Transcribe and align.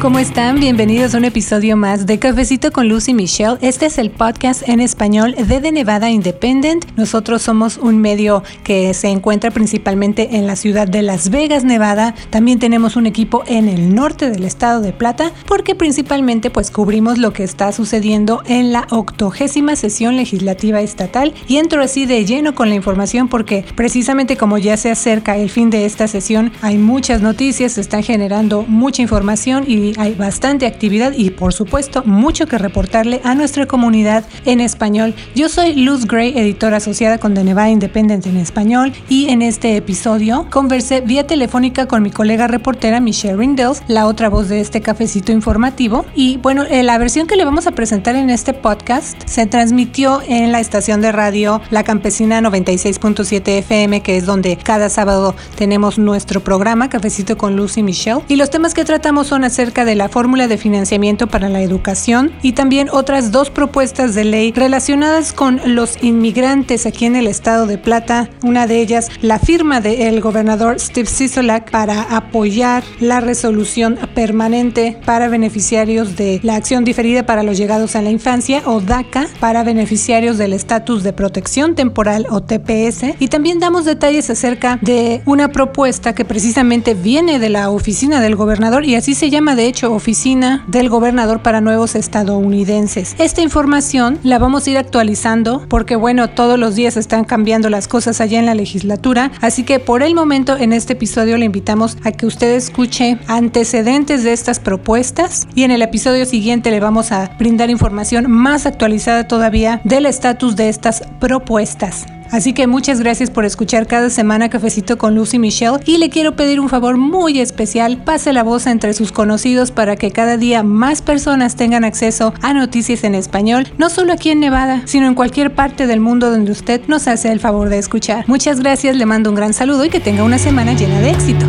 ¿Cómo 0.00 0.18
están? 0.18 0.60
Bienvenidos 0.60 1.14
a 1.14 1.18
un 1.18 1.24
episodio 1.24 1.74
más 1.74 2.04
de 2.04 2.18
Cafecito 2.18 2.70
con 2.70 2.86
Lucy 2.86 3.14
Michelle. 3.14 3.56
Este 3.62 3.86
es 3.86 3.96
el 3.96 4.10
podcast 4.10 4.68
en 4.68 4.80
español 4.80 5.34
de 5.34 5.60
The 5.60 5.72
Nevada 5.72 6.10
Independent. 6.10 6.84
Nosotros 6.96 7.40
somos 7.40 7.78
un 7.78 7.98
medio 7.98 8.42
que 8.62 8.92
se 8.92 9.08
encuentra 9.08 9.50
principalmente 9.50 10.36
en 10.36 10.46
la 10.46 10.54
ciudad 10.54 10.86
de 10.86 11.00
Las 11.00 11.30
Vegas, 11.30 11.64
Nevada. 11.64 12.14
También 12.28 12.58
tenemos 12.58 12.96
un 12.96 13.06
equipo 13.06 13.42
en 13.46 13.68
el 13.68 13.94
norte 13.94 14.28
del 14.30 14.44
estado 14.44 14.82
de 14.82 14.92
Plata, 14.92 15.32
porque 15.46 15.74
principalmente 15.74 16.50
pues 16.50 16.70
cubrimos 16.70 17.16
lo 17.16 17.32
que 17.32 17.42
está 17.42 17.72
sucediendo 17.72 18.42
en 18.46 18.72
la 18.72 18.86
octogésima 18.90 19.76
sesión 19.76 20.16
legislativa 20.16 20.82
estatal 20.82 21.32
y 21.48 21.56
entro 21.56 21.82
así 21.82 22.04
de 22.04 22.24
lleno 22.26 22.54
con 22.54 22.68
la 22.68 22.74
información 22.74 23.28
porque 23.28 23.64
precisamente 23.74 24.36
como 24.36 24.58
ya 24.58 24.76
se 24.76 24.90
acerca 24.90 25.38
el 25.38 25.48
fin 25.48 25.70
de 25.70 25.86
esta 25.86 26.06
sesión, 26.06 26.52
hay 26.60 26.76
muchas 26.76 27.22
noticias, 27.22 27.72
se 27.72 27.80
están 27.80 28.02
generando 28.02 28.62
mucha 28.62 29.00
información 29.00 29.64
y 29.66 29.85
hay 29.98 30.14
bastante 30.14 30.66
actividad 30.66 31.12
y 31.16 31.30
por 31.30 31.52
supuesto 31.52 32.02
mucho 32.04 32.46
que 32.46 32.58
reportarle 32.58 33.20
a 33.24 33.34
nuestra 33.34 33.66
comunidad 33.66 34.24
en 34.44 34.60
español. 34.60 35.14
Yo 35.34 35.48
soy 35.48 35.74
Luz 35.74 36.06
Gray, 36.06 36.36
editora 36.36 36.78
asociada 36.78 37.18
con 37.18 37.34
The 37.34 37.44
Nevada 37.44 37.70
Independent 37.70 38.26
en 38.26 38.36
español 38.36 38.92
y 39.08 39.28
en 39.28 39.42
este 39.42 39.76
episodio 39.76 40.46
conversé 40.50 41.00
vía 41.00 41.26
telefónica 41.26 41.86
con 41.86 42.02
mi 42.02 42.10
colega 42.10 42.46
reportera 42.46 43.00
Michelle 43.00 43.36
Rindels, 43.36 43.82
la 43.88 44.06
otra 44.06 44.28
voz 44.28 44.48
de 44.48 44.60
este 44.60 44.80
cafecito 44.80 45.32
informativo 45.32 46.04
y 46.14 46.38
bueno, 46.38 46.64
eh, 46.64 46.82
la 46.82 46.98
versión 46.98 47.26
que 47.26 47.36
le 47.36 47.44
vamos 47.44 47.66
a 47.66 47.72
presentar 47.72 48.16
en 48.16 48.30
este 48.30 48.54
podcast 48.54 49.22
se 49.26 49.46
transmitió 49.46 50.20
en 50.26 50.52
la 50.52 50.60
estación 50.60 51.00
de 51.00 51.12
radio 51.12 51.60
La 51.70 51.84
Campesina 51.84 52.40
96.7 52.40 53.58
FM 53.58 54.02
que 54.02 54.16
es 54.16 54.26
donde 54.26 54.56
cada 54.56 54.88
sábado 54.88 55.34
tenemos 55.56 55.98
nuestro 55.98 56.40
programa 56.40 56.88
Cafecito 56.88 57.36
con 57.36 57.56
Luz 57.56 57.76
y 57.76 57.82
Michelle 57.82 58.22
y 58.28 58.36
los 58.36 58.50
temas 58.50 58.74
que 58.74 58.84
tratamos 58.84 59.26
son 59.26 59.44
acerca 59.44 59.75
de 59.84 59.94
la 59.94 60.08
fórmula 60.08 60.48
de 60.48 60.58
financiamiento 60.58 61.26
para 61.26 61.48
la 61.48 61.60
educación 61.60 62.32
y 62.42 62.52
también 62.52 62.88
otras 62.90 63.32
dos 63.32 63.50
propuestas 63.50 64.14
de 64.14 64.24
ley 64.24 64.52
relacionadas 64.52 65.32
con 65.32 65.60
los 65.66 66.02
inmigrantes 66.02 66.86
aquí 66.86 67.04
en 67.04 67.16
el 67.16 67.26
estado 67.26 67.66
de 67.66 67.78
Plata. 67.78 68.28
Una 68.42 68.66
de 68.66 68.80
ellas, 68.80 69.10
la 69.20 69.38
firma 69.38 69.80
del 69.80 70.20
gobernador 70.20 70.80
Steve 70.80 71.08
Sisolak 71.08 71.70
para 71.70 72.02
apoyar 72.02 72.82
la 73.00 73.20
resolución 73.20 73.98
permanente 74.14 74.98
para 75.04 75.28
beneficiarios 75.28 76.16
de 76.16 76.40
la 76.42 76.56
acción 76.56 76.84
diferida 76.84 77.26
para 77.26 77.42
los 77.42 77.58
llegados 77.58 77.96
a 77.96 78.02
la 78.02 78.10
infancia 78.10 78.62
o 78.66 78.80
DACA 78.80 79.26
para 79.40 79.64
beneficiarios 79.64 80.38
del 80.38 80.52
estatus 80.52 81.02
de 81.02 81.12
protección 81.12 81.74
temporal 81.74 82.26
o 82.30 82.42
TPS. 82.42 83.14
Y 83.18 83.28
también 83.28 83.60
damos 83.60 83.84
detalles 83.84 84.30
acerca 84.30 84.78
de 84.82 85.22
una 85.26 85.48
propuesta 85.48 86.14
que 86.14 86.24
precisamente 86.24 86.94
viene 86.94 87.38
de 87.38 87.48
la 87.48 87.70
oficina 87.70 88.20
del 88.20 88.36
gobernador 88.36 88.84
y 88.84 88.94
así 88.94 89.14
se 89.14 89.30
llama 89.30 89.54
de 89.56 89.65
hecho 89.66 89.92
Oficina 89.92 90.64
del 90.66 90.88
Gobernador 90.88 91.42
para 91.42 91.60
Nuevos 91.60 91.94
Estadounidenses. 91.94 93.14
Esta 93.18 93.42
información 93.42 94.18
la 94.22 94.38
vamos 94.38 94.66
a 94.66 94.70
ir 94.70 94.78
actualizando 94.78 95.66
porque 95.68 95.96
bueno, 95.96 96.30
todos 96.30 96.58
los 96.58 96.74
días 96.74 96.96
están 96.96 97.24
cambiando 97.24 97.68
las 97.70 97.88
cosas 97.88 98.20
allá 98.20 98.38
en 98.38 98.46
la 98.46 98.54
legislatura, 98.54 99.32
así 99.40 99.64
que 99.64 99.80
por 99.80 100.02
el 100.02 100.14
momento 100.14 100.56
en 100.56 100.72
este 100.72 100.94
episodio 100.94 101.36
le 101.36 101.44
invitamos 101.44 101.98
a 102.04 102.12
que 102.12 102.26
usted 102.26 102.54
escuche 102.54 103.18
antecedentes 103.26 104.22
de 104.24 104.32
estas 104.32 104.60
propuestas 104.60 105.46
y 105.54 105.64
en 105.64 105.70
el 105.70 105.82
episodio 105.82 106.24
siguiente 106.26 106.70
le 106.70 106.80
vamos 106.80 107.12
a 107.12 107.30
brindar 107.38 107.70
información 107.70 108.30
más 108.30 108.66
actualizada 108.66 109.28
todavía 109.28 109.80
del 109.84 110.06
estatus 110.06 110.56
de 110.56 110.68
estas 110.68 111.02
propuestas. 111.20 112.06
Así 112.30 112.52
que 112.52 112.66
muchas 112.66 113.00
gracias 113.00 113.30
por 113.30 113.44
escuchar 113.44 113.86
cada 113.86 114.10
semana 114.10 114.48
Cafecito 114.48 114.98
con 114.98 115.14
Lucy 115.14 115.38
Michelle 115.38 115.78
y 115.84 115.98
le 115.98 116.10
quiero 116.10 116.36
pedir 116.36 116.60
un 116.60 116.68
favor 116.68 116.96
muy 116.96 117.40
especial, 117.40 117.98
pase 118.04 118.32
la 118.32 118.42
voz 118.42 118.66
entre 118.66 118.92
sus 118.92 119.12
conocidos 119.12 119.70
para 119.70 119.96
que 119.96 120.10
cada 120.10 120.36
día 120.36 120.62
más 120.62 121.02
personas 121.02 121.56
tengan 121.56 121.84
acceso 121.84 122.34
a 122.42 122.52
noticias 122.52 123.04
en 123.04 123.14
español, 123.14 123.68
no 123.78 123.90
solo 123.90 124.12
aquí 124.12 124.30
en 124.30 124.40
Nevada, 124.40 124.82
sino 124.84 125.06
en 125.06 125.14
cualquier 125.14 125.54
parte 125.54 125.86
del 125.86 126.00
mundo 126.00 126.30
donde 126.30 126.52
usted 126.52 126.82
nos 126.88 127.08
hace 127.08 127.30
el 127.32 127.40
favor 127.40 127.68
de 127.68 127.78
escuchar. 127.78 128.24
Muchas 128.28 128.60
gracias, 128.60 128.96
le 128.96 129.06
mando 129.06 129.30
un 129.30 129.36
gran 129.36 129.52
saludo 129.52 129.84
y 129.84 129.90
que 129.90 130.00
tenga 130.00 130.24
una 130.24 130.38
semana 130.38 130.72
llena 130.74 131.00
de 131.00 131.10
éxito. 131.10 131.46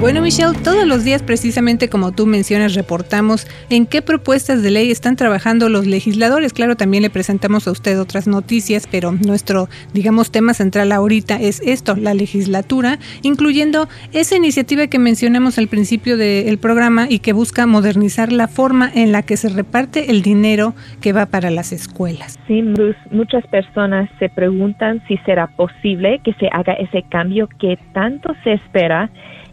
Bueno, 0.00 0.22
Michelle, 0.22 0.56
todos 0.62 0.86
los 0.86 1.02
días, 1.02 1.24
precisamente 1.24 1.88
como 1.88 2.12
tú 2.12 2.24
mencionas, 2.24 2.76
reportamos 2.76 3.48
en 3.68 3.84
qué 3.84 4.00
propuestas 4.00 4.62
de 4.62 4.70
ley 4.70 4.92
están 4.92 5.16
trabajando 5.16 5.68
los 5.68 5.88
legisladores. 5.88 6.52
Claro, 6.52 6.76
también 6.76 7.02
le 7.02 7.10
presentamos 7.10 7.66
a 7.66 7.72
usted 7.72 8.00
otras 8.00 8.28
noticias, 8.28 8.86
pero 8.88 9.10
nuestro, 9.10 9.68
digamos, 9.92 10.30
tema 10.30 10.54
central 10.54 10.92
ahorita 10.92 11.34
es 11.34 11.60
esto, 11.66 11.96
la 11.96 12.14
legislatura, 12.14 13.00
incluyendo 13.22 13.88
esa 14.12 14.36
iniciativa 14.36 14.86
que 14.86 15.00
mencionamos 15.00 15.58
al 15.58 15.66
principio 15.66 16.16
del 16.16 16.58
programa 16.58 17.06
y 17.10 17.18
que 17.18 17.32
busca 17.32 17.66
modernizar 17.66 18.30
la 18.30 18.46
forma 18.46 18.88
en 18.94 19.10
la 19.10 19.22
que 19.22 19.36
se 19.36 19.48
reparte 19.48 20.12
el 20.12 20.22
dinero 20.22 20.74
que 21.00 21.12
va 21.12 21.26
para 21.26 21.50
las 21.50 21.72
escuelas. 21.72 22.38
Sí, 22.46 22.62
muchas 23.10 23.44
personas 23.48 24.08
se 24.20 24.28
preguntan 24.28 25.02
si 25.08 25.16
será 25.26 25.48
posible 25.48 26.20
que 26.22 26.34
se 26.34 26.48
haga 26.52 26.74
ese 26.74 27.02
cambio 27.10 27.48
que 27.58 27.80
tanto 27.92 28.32
se 28.44 28.52
espera 28.52 29.10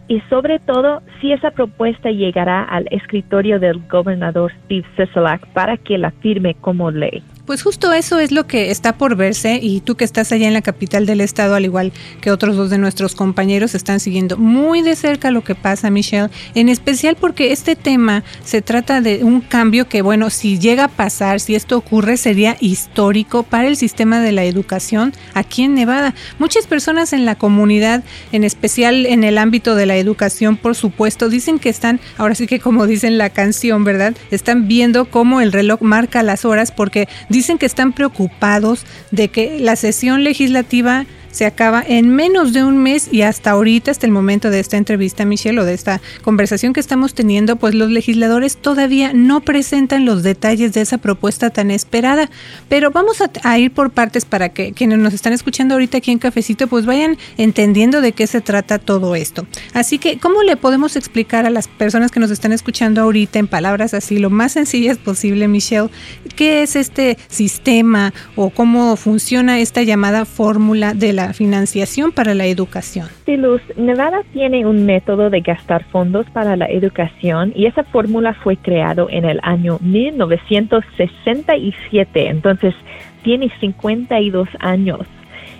y 0.08 0.20
sobre 0.28 0.58
todo 0.58 1.02
si 1.20 1.32
esa 1.32 1.50
propuesta 1.50 2.10
llegará 2.10 2.62
al 2.62 2.86
escritorio 2.90 3.58
del 3.58 3.80
gobernador 3.88 4.52
Steve 4.64 4.86
Sisolak 4.96 5.46
para 5.48 5.76
que 5.76 5.98
la 5.98 6.10
firme 6.10 6.54
como 6.54 6.90
ley. 6.90 7.22
Pues 7.46 7.62
justo 7.62 7.92
eso 7.92 8.18
es 8.18 8.32
lo 8.32 8.48
que 8.48 8.72
está 8.72 8.98
por 8.98 9.14
verse 9.14 9.60
y 9.62 9.80
tú 9.80 9.94
que 9.94 10.04
estás 10.04 10.32
allá 10.32 10.48
en 10.48 10.52
la 10.52 10.62
capital 10.62 11.06
del 11.06 11.20
estado, 11.20 11.54
al 11.54 11.64
igual 11.64 11.92
que 12.20 12.32
otros 12.32 12.56
dos 12.56 12.70
de 12.70 12.78
nuestros 12.78 13.14
compañeros, 13.14 13.76
están 13.76 14.00
siguiendo 14.00 14.36
muy 14.36 14.82
de 14.82 14.96
cerca 14.96 15.30
lo 15.30 15.44
que 15.44 15.54
pasa, 15.54 15.88
Michelle, 15.88 16.28
en 16.56 16.68
especial 16.68 17.14
porque 17.14 17.52
este 17.52 17.76
tema 17.76 18.24
se 18.44 18.62
trata 18.62 19.00
de 19.00 19.22
un 19.22 19.40
cambio 19.40 19.88
que, 19.88 20.02
bueno, 20.02 20.28
si 20.30 20.58
llega 20.58 20.84
a 20.84 20.88
pasar, 20.88 21.38
si 21.38 21.54
esto 21.54 21.76
ocurre, 21.76 22.16
sería 22.16 22.56
histórico 22.58 23.44
para 23.44 23.68
el 23.68 23.76
sistema 23.76 24.18
de 24.18 24.32
la 24.32 24.42
educación 24.42 25.12
aquí 25.32 25.62
en 25.62 25.74
Nevada. 25.74 26.16
Muchas 26.40 26.66
personas 26.66 27.12
en 27.12 27.24
la 27.24 27.36
comunidad, 27.36 28.02
en 28.32 28.42
especial 28.42 29.06
en 29.06 29.22
el 29.22 29.38
ámbito 29.38 29.76
de 29.76 29.86
la 29.86 29.96
educación, 29.96 30.56
por 30.56 30.74
supuesto, 30.74 31.28
dicen 31.28 31.60
que 31.60 31.68
están, 31.68 32.00
ahora 32.18 32.34
sí 32.34 32.48
que 32.48 32.58
como 32.58 32.88
dicen 32.88 33.18
la 33.18 33.30
canción, 33.30 33.84
¿verdad? 33.84 34.16
Están 34.32 34.66
viendo 34.66 35.04
cómo 35.04 35.40
el 35.40 35.52
reloj 35.52 35.80
marca 35.80 36.24
las 36.24 36.44
horas 36.44 36.72
porque 36.72 37.06
dicen 37.36 37.58
que 37.58 37.66
están 37.66 37.92
preocupados 37.92 38.86
de 39.10 39.28
que 39.28 39.60
la 39.60 39.76
sesión 39.76 40.24
legislativa 40.24 41.04
se 41.36 41.44
acaba 41.44 41.84
en 41.86 42.08
menos 42.08 42.54
de 42.54 42.64
un 42.64 42.78
mes 42.78 43.08
y 43.12 43.20
hasta 43.20 43.50
ahorita, 43.50 43.90
hasta 43.90 44.06
el 44.06 44.12
momento 44.12 44.48
de 44.48 44.58
esta 44.58 44.78
entrevista, 44.78 45.26
Michelle, 45.26 45.60
o 45.60 45.66
de 45.66 45.74
esta 45.74 46.00
conversación 46.22 46.72
que 46.72 46.80
estamos 46.80 47.12
teniendo, 47.12 47.56
pues 47.56 47.74
los 47.74 47.90
legisladores 47.90 48.56
todavía 48.56 49.12
no 49.12 49.42
presentan 49.42 50.06
los 50.06 50.22
detalles 50.22 50.72
de 50.72 50.80
esa 50.80 50.96
propuesta 50.96 51.50
tan 51.50 51.70
esperada. 51.70 52.30
Pero 52.70 52.90
vamos 52.90 53.18
a, 53.20 53.58
ir 53.58 53.70
por 53.70 53.90
partes 53.90 54.24
para 54.24 54.48
que 54.48 54.72
quienes 54.72 54.98
nos 54.98 55.12
están 55.12 55.34
escuchando 55.34 55.74
ahorita 55.74 55.98
aquí 55.98 56.10
en 56.10 56.18
Cafecito, 56.18 56.68
pues 56.68 56.86
vayan 56.86 57.18
entendiendo 57.36 58.00
de 58.00 58.12
qué 58.12 58.26
se 58.26 58.40
trata 58.40 58.78
todo 58.78 59.14
esto. 59.14 59.46
Así 59.74 59.98
que, 59.98 60.18
¿cómo 60.18 60.42
le 60.42 60.56
podemos 60.56 60.96
explicar 60.96 61.44
a 61.44 61.50
las 61.50 61.68
personas 61.68 62.12
que 62.12 62.18
nos 62.20 62.30
están 62.30 62.52
escuchando 62.52 63.02
ahorita 63.02 63.38
en 63.38 63.46
palabras 63.46 63.92
así, 63.92 64.18
lo 64.18 64.30
más 64.30 64.52
sencillas 64.52 64.96
posible, 64.96 65.48
Michelle, 65.48 65.90
qué 66.34 66.62
es 66.62 66.76
este 66.76 67.18
sistema 67.28 68.14
o 68.36 68.48
cómo 68.48 68.96
funciona 68.96 69.60
esta 69.60 69.82
llamada 69.82 70.24
fórmula 70.24 70.94
de 70.94 71.12
la 71.12 71.25
financiación 71.32 72.12
para 72.12 72.34
la 72.34 72.46
educación. 72.46 73.08
Sí, 73.24 73.36
Luz, 73.36 73.60
Nevada 73.76 74.22
tiene 74.32 74.66
un 74.66 74.86
método 74.86 75.30
de 75.30 75.40
gastar 75.40 75.84
fondos 75.84 76.28
para 76.30 76.56
la 76.56 76.66
educación 76.66 77.52
y 77.54 77.66
esa 77.66 77.84
fórmula 77.84 78.34
fue 78.34 78.56
creado 78.56 79.08
en 79.10 79.24
el 79.24 79.38
año 79.42 79.78
1967, 79.80 82.28
entonces 82.28 82.74
tiene 83.22 83.52
52 83.60 84.48
años. 84.60 85.00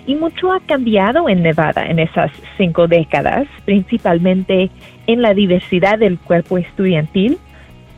Y 0.05 0.15
mucho 0.15 0.51
ha 0.53 0.59
cambiado 0.61 1.27
en 1.27 1.43
Nevada 1.43 1.85
en 1.85 1.99
esas 1.99 2.31
cinco 2.57 2.87
décadas, 2.87 3.45
principalmente 3.65 4.71
en 5.05 5.21
la 5.21 5.33
diversidad 5.33 5.99
del 5.99 6.17
cuerpo 6.17 6.57
estudiantil, 6.57 7.37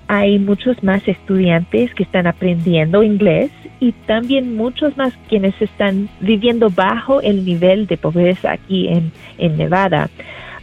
hay 0.10 0.40
muchos 0.40 0.84
más 0.84 1.08
estudiantes 1.08 1.94
que 1.94 2.02
están 2.02 2.26
aprendiendo 2.26 3.04
inglés 3.04 3.52
y 3.80 3.92
también 4.08 4.56
muchos 4.56 4.98
más 4.98 5.14
quienes 5.30 5.54
están 5.62 6.10
viviendo 6.20 6.72
bajo 6.72 7.22
el 7.22 7.46
nivel 7.46 7.86
de 7.86 7.96
pobreza 7.96 8.54
aquí 8.54 8.88
en, 8.88 9.12
Nevada. 9.56 10.10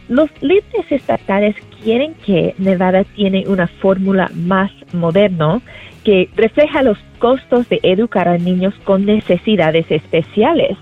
Los 0.09 0.29
líderes 0.41 0.91
estatales 0.91 1.55
quieren 1.81 2.13
que 2.25 2.55
Nevada 2.57 3.05
tiene 3.05 3.45
una 3.47 3.67
fórmula 3.67 4.29
más 4.35 4.69
moderna 4.91 5.61
que 6.03 6.29
refleja 6.35 6.83
los 6.83 6.97
costos 7.17 7.69
de 7.69 7.79
educar 7.83 8.27
a 8.27 8.37
niños 8.37 8.73
con 8.83 9.05
necesidades 9.05 9.89
especiales. 9.89 10.77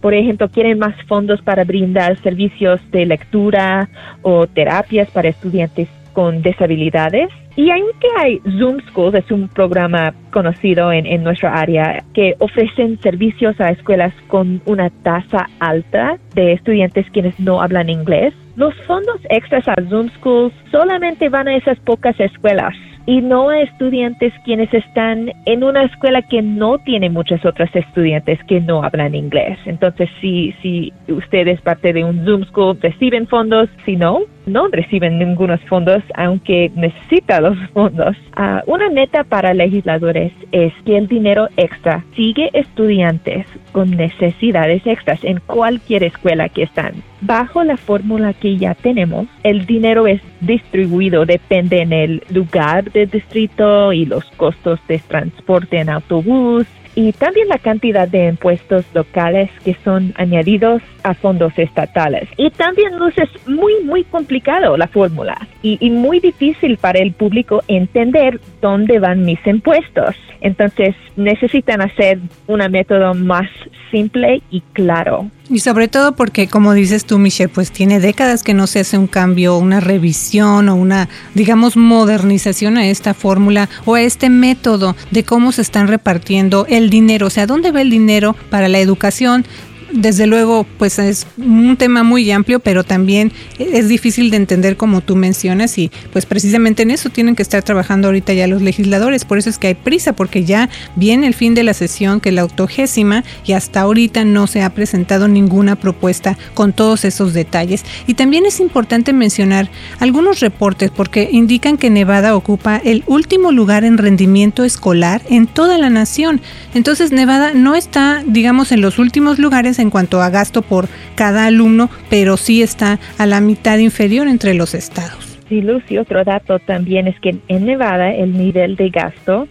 Por 0.00 0.14
ejemplo, 0.14 0.48
quieren 0.48 0.80
más 0.80 0.96
fondos 1.06 1.42
para 1.42 1.62
brindar 1.62 2.18
servicios 2.22 2.80
de 2.90 3.06
lectura 3.06 3.88
o 4.22 4.48
terapias 4.48 5.08
para 5.10 5.28
estudiantes 5.28 5.88
con 6.12 6.42
disabilidades. 6.42 7.28
Y 7.56 7.70
aunque 7.70 8.08
hay 8.18 8.40
Zoom 8.58 8.78
Schools, 8.88 9.14
es 9.14 9.30
un 9.30 9.48
programa 9.48 10.14
conocido 10.32 10.92
en, 10.92 11.06
en 11.06 11.24
nuestra 11.24 11.54
área 11.54 12.04
que 12.14 12.34
ofrecen 12.38 12.98
servicios 13.00 13.60
a 13.60 13.70
escuelas 13.70 14.14
con 14.28 14.62
una 14.66 14.90
tasa 15.02 15.48
alta 15.58 16.18
de 16.34 16.52
estudiantes 16.52 17.06
quienes 17.10 17.38
no 17.40 17.60
hablan 17.60 17.88
inglés, 17.88 18.34
los 18.56 18.74
fondos 18.86 19.20
extras 19.30 19.66
a 19.68 19.74
Zoom 19.88 20.08
Schools 20.18 20.54
solamente 20.70 21.28
van 21.28 21.48
a 21.48 21.56
esas 21.56 21.78
pocas 21.80 22.18
escuelas 22.20 22.74
y 23.10 23.22
no 23.22 23.48
a 23.48 23.60
estudiantes 23.60 24.32
quienes 24.44 24.72
están 24.72 25.32
en 25.44 25.64
una 25.64 25.82
escuela 25.82 26.22
que 26.22 26.42
no 26.42 26.78
tiene 26.78 27.10
muchas 27.10 27.44
otras 27.44 27.74
estudiantes 27.74 28.38
que 28.44 28.60
no 28.60 28.84
hablan 28.84 29.16
inglés. 29.16 29.58
Entonces, 29.66 30.08
si, 30.20 30.54
si 30.62 30.92
usted 31.08 31.48
es 31.48 31.60
parte 31.60 31.92
de 31.92 32.04
un 32.04 32.24
Zoom 32.24 32.44
School, 32.44 32.78
reciben 32.80 33.26
fondos, 33.26 33.68
si 33.84 33.96
no, 33.96 34.20
no 34.46 34.68
reciben 34.68 35.18
ningunos 35.18 35.60
fondos, 35.68 36.02
aunque 36.14 36.70
necesita 36.76 37.40
los 37.40 37.58
fondos. 37.72 38.16
Ah, 38.36 38.62
una 38.66 38.88
meta 38.90 39.24
para 39.24 39.54
legisladores 39.54 40.32
es 40.52 40.72
que 40.84 40.96
el 40.96 41.08
dinero 41.08 41.48
extra 41.56 42.04
sigue 42.14 42.50
estudiantes 42.52 43.44
con 43.72 43.90
necesidades 43.90 44.86
extras 44.86 45.24
en 45.24 45.40
cualquier 45.46 46.04
escuela 46.04 46.48
que 46.48 46.62
están. 46.62 46.94
Bajo 47.22 47.64
la 47.64 47.76
fórmula 47.76 48.32
que 48.32 48.56
ya 48.56 48.74
tenemos, 48.74 49.26
el 49.42 49.66
dinero 49.66 50.06
es 50.06 50.22
distribuido, 50.40 51.26
depende 51.26 51.82
en 51.82 51.92
el 51.92 52.22
lugar 52.30 52.90
del 53.00 53.10
distrito 53.10 53.92
y 53.92 54.06
los 54.06 54.24
costos 54.36 54.78
de 54.88 54.98
transporte 54.98 55.78
en 55.78 55.88
autobús 55.88 56.66
y 56.94 57.12
también 57.12 57.48
la 57.48 57.58
cantidad 57.58 58.08
de 58.08 58.28
impuestos 58.28 58.84
locales 58.94 59.48
que 59.64 59.76
son 59.84 60.12
añadidos 60.16 60.82
a 61.02 61.14
fondos 61.14 61.52
estatales. 61.56 62.28
Y 62.36 62.50
también 62.50 62.98
luce 62.98 63.22
muy, 63.46 63.72
muy 63.84 64.04
complicado 64.04 64.76
la 64.76 64.88
fórmula 64.88 65.48
y, 65.62 65.78
y, 65.80 65.90
muy 65.90 66.20
difícil 66.20 66.76
para 66.78 66.98
el 66.98 67.12
público 67.12 67.62
entender 67.68 68.40
dónde 68.60 68.98
van 68.98 69.24
mis 69.24 69.44
impuestos. 69.46 70.16
Entonces 70.40 70.94
necesitan 71.16 71.80
hacer 71.80 72.18
un 72.46 72.58
método 72.70 73.14
más 73.14 73.48
simple 73.90 74.42
y 74.50 74.60
claro. 74.72 75.30
Y 75.52 75.58
sobre 75.58 75.88
todo 75.88 76.12
porque, 76.12 76.46
como 76.46 76.74
dices 76.74 77.04
tú, 77.04 77.18
Michelle, 77.18 77.48
pues 77.52 77.72
tiene 77.72 77.98
décadas 77.98 78.44
que 78.44 78.54
no 78.54 78.68
se 78.68 78.78
hace 78.78 78.96
un 78.96 79.08
cambio, 79.08 79.58
una 79.58 79.80
revisión 79.80 80.68
o 80.68 80.76
una, 80.76 81.08
digamos, 81.34 81.76
modernización 81.76 82.76
a 82.76 82.86
esta 82.86 83.14
fórmula 83.14 83.68
o 83.84 83.96
a 83.96 84.02
este 84.02 84.30
método 84.30 84.94
de 85.10 85.24
cómo 85.24 85.50
se 85.50 85.62
están 85.62 85.88
repartiendo 85.88 86.66
el 86.68 86.88
dinero. 86.88 87.26
O 87.26 87.30
sea, 87.30 87.46
¿dónde 87.46 87.72
va 87.72 87.82
el 87.82 87.90
dinero 87.90 88.36
para 88.48 88.68
la 88.68 88.78
educación? 88.78 89.44
Desde 89.92 90.26
luego, 90.26 90.66
pues 90.78 90.98
es 90.98 91.26
un 91.36 91.76
tema 91.76 92.02
muy 92.02 92.30
amplio, 92.30 92.60
pero 92.60 92.84
también 92.84 93.32
es 93.58 93.88
difícil 93.88 94.30
de 94.30 94.36
entender 94.36 94.76
como 94.76 95.00
tú 95.00 95.16
mencionas 95.16 95.78
y 95.78 95.90
pues 96.12 96.26
precisamente 96.26 96.82
en 96.82 96.90
eso 96.90 97.10
tienen 97.10 97.34
que 97.34 97.42
estar 97.42 97.62
trabajando 97.62 98.08
ahorita 98.08 98.32
ya 98.32 98.46
los 98.46 98.62
legisladores. 98.62 99.24
Por 99.24 99.38
eso 99.38 99.50
es 99.50 99.58
que 99.58 99.68
hay 99.68 99.74
prisa, 99.74 100.14
porque 100.14 100.44
ya 100.44 100.68
viene 100.96 101.26
el 101.26 101.34
fin 101.34 101.54
de 101.54 101.64
la 101.64 101.74
sesión, 101.74 102.20
que 102.20 102.28
es 102.28 102.34
la 102.34 102.44
octogésima, 102.44 103.24
y 103.44 103.52
hasta 103.52 103.80
ahorita 103.80 104.24
no 104.24 104.46
se 104.46 104.62
ha 104.62 104.70
presentado 104.70 105.28
ninguna 105.28 105.76
propuesta 105.76 106.38
con 106.54 106.72
todos 106.72 107.04
esos 107.04 107.34
detalles. 107.34 107.84
Y 108.06 108.14
también 108.14 108.46
es 108.46 108.60
importante 108.60 109.12
mencionar 109.12 109.70
algunos 109.98 110.40
reportes, 110.40 110.90
porque 110.90 111.28
indican 111.32 111.76
que 111.76 111.90
Nevada 111.90 112.36
ocupa 112.36 112.80
el 112.84 113.02
último 113.06 113.52
lugar 113.52 113.84
en 113.84 113.98
rendimiento 113.98 114.64
escolar 114.64 115.22
en 115.28 115.46
toda 115.46 115.78
la 115.78 115.90
nación. 115.90 116.40
Entonces 116.74 117.12
Nevada 117.12 117.52
no 117.54 117.74
está, 117.74 118.22
digamos, 118.26 118.72
en 118.72 118.80
los 118.80 118.98
últimos 118.98 119.38
lugares 119.38 119.79
en 119.80 119.90
cuanto 119.90 120.22
a 120.22 120.30
gasto 120.30 120.62
por 120.62 120.88
cada 121.14 121.46
alumno, 121.46 121.90
pero 122.08 122.36
sí 122.36 122.62
está 122.62 122.98
a 123.18 123.26
la 123.26 123.40
mitad 123.40 123.78
inferior 123.78 124.28
entre 124.28 124.54
los 124.54 124.74
estados. 124.74 125.38
Sí, 125.48 125.62
Lucy, 125.62 125.98
otro 125.98 126.22
dato 126.24 126.58
también 126.60 127.08
es 127.08 127.18
que 127.20 127.36
en 127.48 127.66
Nevada 127.66 128.14
el 128.14 128.36
nivel 128.36 128.76
de 128.76 128.90
gasto 128.90 129.48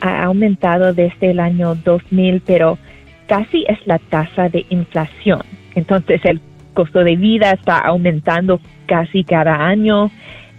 ha 0.00 0.24
aumentado 0.24 0.94
desde 0.94 1.30
el 1.30 1.40
año 1.40 1.74
2000, 1.74 2.42
pero 2.46 2.78
casi 3.26 3.64
es 3.68 3.78
la 3.86 3.98
tasa 3.98 4.48
de 4.48 4.64
inflación. 4.70 5.42
Entonces 5.74 6.20
el 6.24 6.40
costo 6.74 7.04
de 7.04 7.16
vida 7.16 7.52
está 7.52 7.78
aumentando 7.78 8.60
casi 8.86 9.24
cada 9.24 9.66
año 9.66 10.10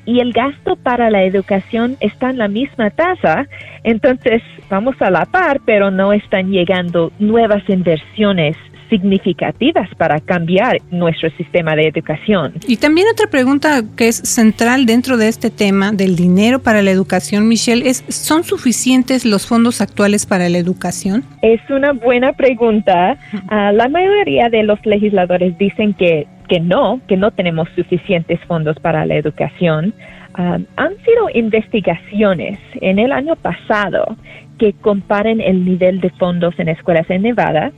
y 0.06 0.20
el 0.20 0.34
gasto 0.34 0.76
para 0.76 1.10
la 1.10 1.24
educación 1.24 1.98
está 2.00 2.30
en 2.30 2.38
la 2.38 2.48
misma 2.48 2.90
tasa, 2.90 3.48
entonces 3.84 4.42
vamos 4.70 4.96
a 5.02 5.10
la 5.10 5.26
par, 5.26 5.62
pero 5.66 5.92
no 5.92 6.14
están 6.14 6.52
llegando 6.52 7.12
nuevas 7.20 7.64
inversiones 7.70 8.58
significativas 8.94 9.90
para 9.98 10.20
cambiar 10.20 10.78
nuestro 10.92 11.32
sistema 11.32 11.76
de 11.76 11.88
educación. 11.88 12.54
Y 12.68 12.78
también 12.78 13.08
otra 13.12 13.28
pregunta 13.28 13.82
que 13.98 14.08
es 14.08 14.18
central 14.18 14.86
dentro 14.86 15.18
de 15.18 15.30
este 15.30 15.50
tema 15.50 15.92
del 15.92 16.16
dinero 16.16 16.60
para 16.60 16.84
la 16.84 16.92
educación, 16.92 17.48
Michelle, 17.48 17.90
es 17.90 18.04
¿son 18.10 18.44
suficientes 18.44 19.26
los 19.26 19.48
fondos 19.48 19.82
actuales 19.82 20.28
para 20.28 20.48
la 20.48 20.60
educación? 20.60 21.24
Es 21.42 21.60
una 21.72 21.94
buena 21.94 22.34
pregunta. 22.34 23.18
Ah, 23.48 23.72
la 23.72 23.90
mayoría 23.90 24.50
de 24.50 24.62
los 24.62 24.80
legisladores 24.86 25.58
dicen 25.58 25.96
que, 25.96 26.28
que 26.48 26.60
no, 26.60 27.02
que 27.08 27.18
no 27.18 27.32
tenemos 27.32 27.68
suficientes 27.76 28.40
fondos 28.48 28.78
para 28.80 29.08
la 29.08 29.16
educación. 29.16 29.92
Ah, 30.36 30.60
han 30.76 30.94
sido 30.98 31.30
investigaciones 31.34 32.60
en 32.76 33.00
el 33.00 33.12
año 33.12 33.36
pasado 33.38 34.16
que 34.60 34.74
comparen 34.74 35.42
el 35.42 35.66
nivel 35.66 36.00
de 36.00 36.12
fondos 36.12 36.54
en 36.60 36.70
escuelas 36.70 37.10
en 37.10 37.24
Nevada 37.24 37.72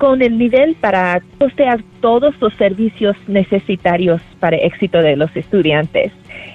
con 0.00 0.22
el 0.22 0.38
nivel 0.38 0.76
para 0.76 1.20
costear 1.38 1.84
todos 2.00 2.34
los 2.40 2.54
servicios 2.54 3.14
necesarios 3.28 4.22
para 4.40 4.56
el 4.56 4.64
éxito 4.64 5.02
de 5.02 5.14
los 5.14 5.30
estudiantes. 5.36 6.10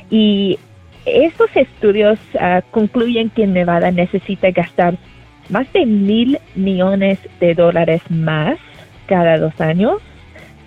Y 0.09 0.57
estos 1.05 1.55
estudios 1.55 2.17
ah, 2.39 2.63
concluyen 2.71 3.29
que 3.29 3.45
Nevada 3.45 3.91
necesita 3.91 4.49
gastar 4.49 4.97
más 5.49 5.71
de 5.73 5.85
mil 5.85 6.39
millones 6.55 7.19
de 7.39 7.53
dólares 7.53 8.01
más 8.09 8.57
cada 9.05 9.37
dos 9.37 9.61
años 9.61 10.01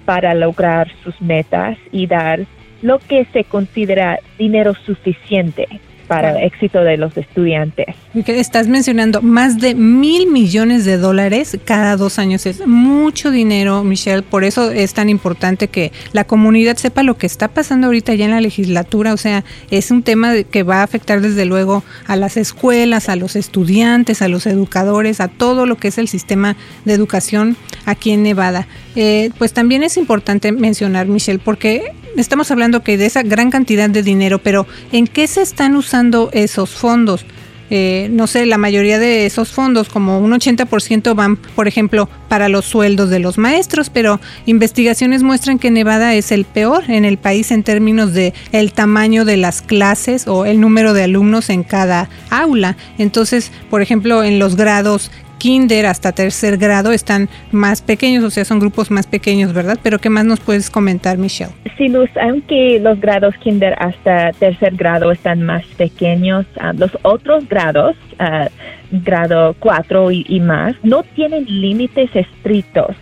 para 0.05 0.33
lograr 0.35 0.89
sus 1.03 1.21
metas 1.21 1.77
y 1.91 2.07
dar 2.07 2.47
lo 2.81 3.01
que 3.01 3.25
se 3.33 3.43
considera 3.43 4.21
dinero 4.39 4.75
suficiente 4.87 5.67
para 6.09 6.31
el 6.31 6.45
éxito 6.45 6.83
de 6.83 6.97
los 6.97 7.17
estudiantes. 7.17 7.87
Estás 8.27 8.67
mencionando 8.67 9.23
más 9.23 9.61
de 9.61 9.75
mil 9.75 10.27
millones 10.29 10.85
de 10.85 10.97
dólares 10.97 11.59
cada 11.65 11.97
dos 11.97 12.19
años. 12.19 12.47
Es 12.47 12.67
mucho 12.67 13.31
dinero, 13.31 13.85
Michelle. 13.85 14.23
Por 14.23 14.43
eso 14.43 14.71
es 14.71 14.95
tan 14.95 15.09
importante 15.11 15.69
que 15.69 15.93
la 16.13 16.25
comunidad 16.25 16.77
sepa 16.77 17.03
lo 17.03 17.17
que 17.19 17.27
está 17.27 17.49
pasando 17.49 17.87
ahorita 17.87 18.15
ya 18.15 18.25
en 18.25 18.33
la 18.33 18.41
legislatura. 18.41 19.13
O 19.13 19.19
sea, 19.19 19.45
es 19.71 19.91
un 19.91 20.03
tema 20.03 20.33
que 20.51 20.63
va 20.63 20.81
a 20.81 20.83
afectar 20.83 21.21
desde 21.21 21.45
luego 21.45 21.85
a 22.07 22.17
las 22.17 22.37
escuelas, 22.37 23.09
a 23.09 23.17
los 23.17 23.37
estudiantes, 23.37 24.23
a 24.23 24.29
los 24.29 24.47
educadores, 24.47 25.21
a 25.21 25.29
todo 25.29 25.67
lo 25.67 25.77
que 25.77 25.89
es 25.89 25.99
el 25.99 26.09
sistema 26.09 26.57
de 26.85 26.95
educación 26.95 27.57
aquí 27.85 28.11
en 28.13 28.23
Nevada. 28.23 28.67
Eh, 28.97 29.31
pues 29.39 29.53
también 29.53 29.83
es 29.83 29.97
importante 29.97 30.51
mencionar, 30.53 31.07
Michelle, 31.07 31.39
porque 31.39 31.93
estamos 32.17 32.51
hablando 32.51 32.83
que 32.83 32.97
de 32.97 33.07
esa 33.07 33.23
gran 33.23 33.51
cantidad 33.51 33.91
de 33.91 34.03
dinero, 34.03 34.39
pero 34.39 34.67
¿en 34.93 35.07
qué 35.07 35.27
se 35.27 35.43
están 35.43 35.77
usando 35.77 36.31
esos 36.33 36.71
fondos? 36.71 37.25
Eh, 37.71 38.09
no 38.11 38.27
sé, 38.27 38.47
la 38.47 38.57
mayoría 38.57 38.99
de 38.99 39.27
esos 39.27 39.51
fondos, 39.51 39.91
como 39.91 40.19
un 40.21 40.33
80% 40.33 41.15
van, 41.15 41.37
por 41.37 41.69
ejemplo, 41.69 42.09
para 42.29 42.49
los 42.49 42.65
sueldos 42.65 43.11
de 43.11 43.19
los 43.19 43.37
maestros, 43.37 43.91
pero 43.91 44.21
investigaciones 44.47 45.23
muestran 45.23 45.59
que 45.59 45.71
Nevada 45.71 46.15
es 46.15 46.33
el 46.33 46.47
peor 46.47 46.85
en 46.91 47.05
el 47.05 47.19
país 47.19 47.51
en 47.51 47.63
términos 47.63 48.15
de 48.15 48.33
el 48.53 48.73
tamaño 48.73 49.27
de 49.27 49.37
las 49.37 49.61
clases 49.61 50.27
o 50.27 50.47
el 50.47 50.61
número 50.61 50.95
de 50.95 51.05
alumnos 51.05 51.51
en 51.51 51.63
cada 51.63 52.09
aula. 52.31 52.77
Entonces, 52.97 53.53
por 53.69 53.83
ejemplo, 53.83 54.25
en 54.25 54.39
los 54.39 54.57
grados 54.57 55.11
kinder 55.39 55.87
hasta 55.87 56.13
tercer 56.13 56.57
grado 56.59 56.93
están 56.93 57.29
más 57.53 57.83
pequeños, 57.83 58.25
o 58.25 58.31
sea, 58.31 58.45
son 58.45 58.59
grupos 58.59 58.91
más 58.91 59.07
pequeños, 59.07 59.53
¿verdad? 59.53 59.79
Pero 59.83 59.99
¿qué 59.99 60.11
más 60.11 60.25
nos 60.25 60.41
puedes 60.41 60.71
comentar, 60.71 61.17
Michelle? 61.19 61.53
Sí, 61.77 61.89
Luz, 61.89 62.11
aunque 62.21 62.81
los 62.81 63.01
grados 63.01 63.35
kinder 63.37 63.75
hasta 63.79 64.33
tercer 64.33 64.75
grado 64.75 65.13
están 65.13 65.43
más 65.43 65.65
pequeños, 65.77 66.45
ah, 66.61 66.73
los 66.73 66.91
otros 67.03 67.49
grados, 67.49 67.97
uh, 68.21 68.49
grado 68.91 69.55
4 69.59 70.11
y, 70.11 70.41
más, 70.41 70.75
no 70.83 71.03
tienen 71.15 71.45
límites 71.47 72.11
estrictos. 72.15 72.97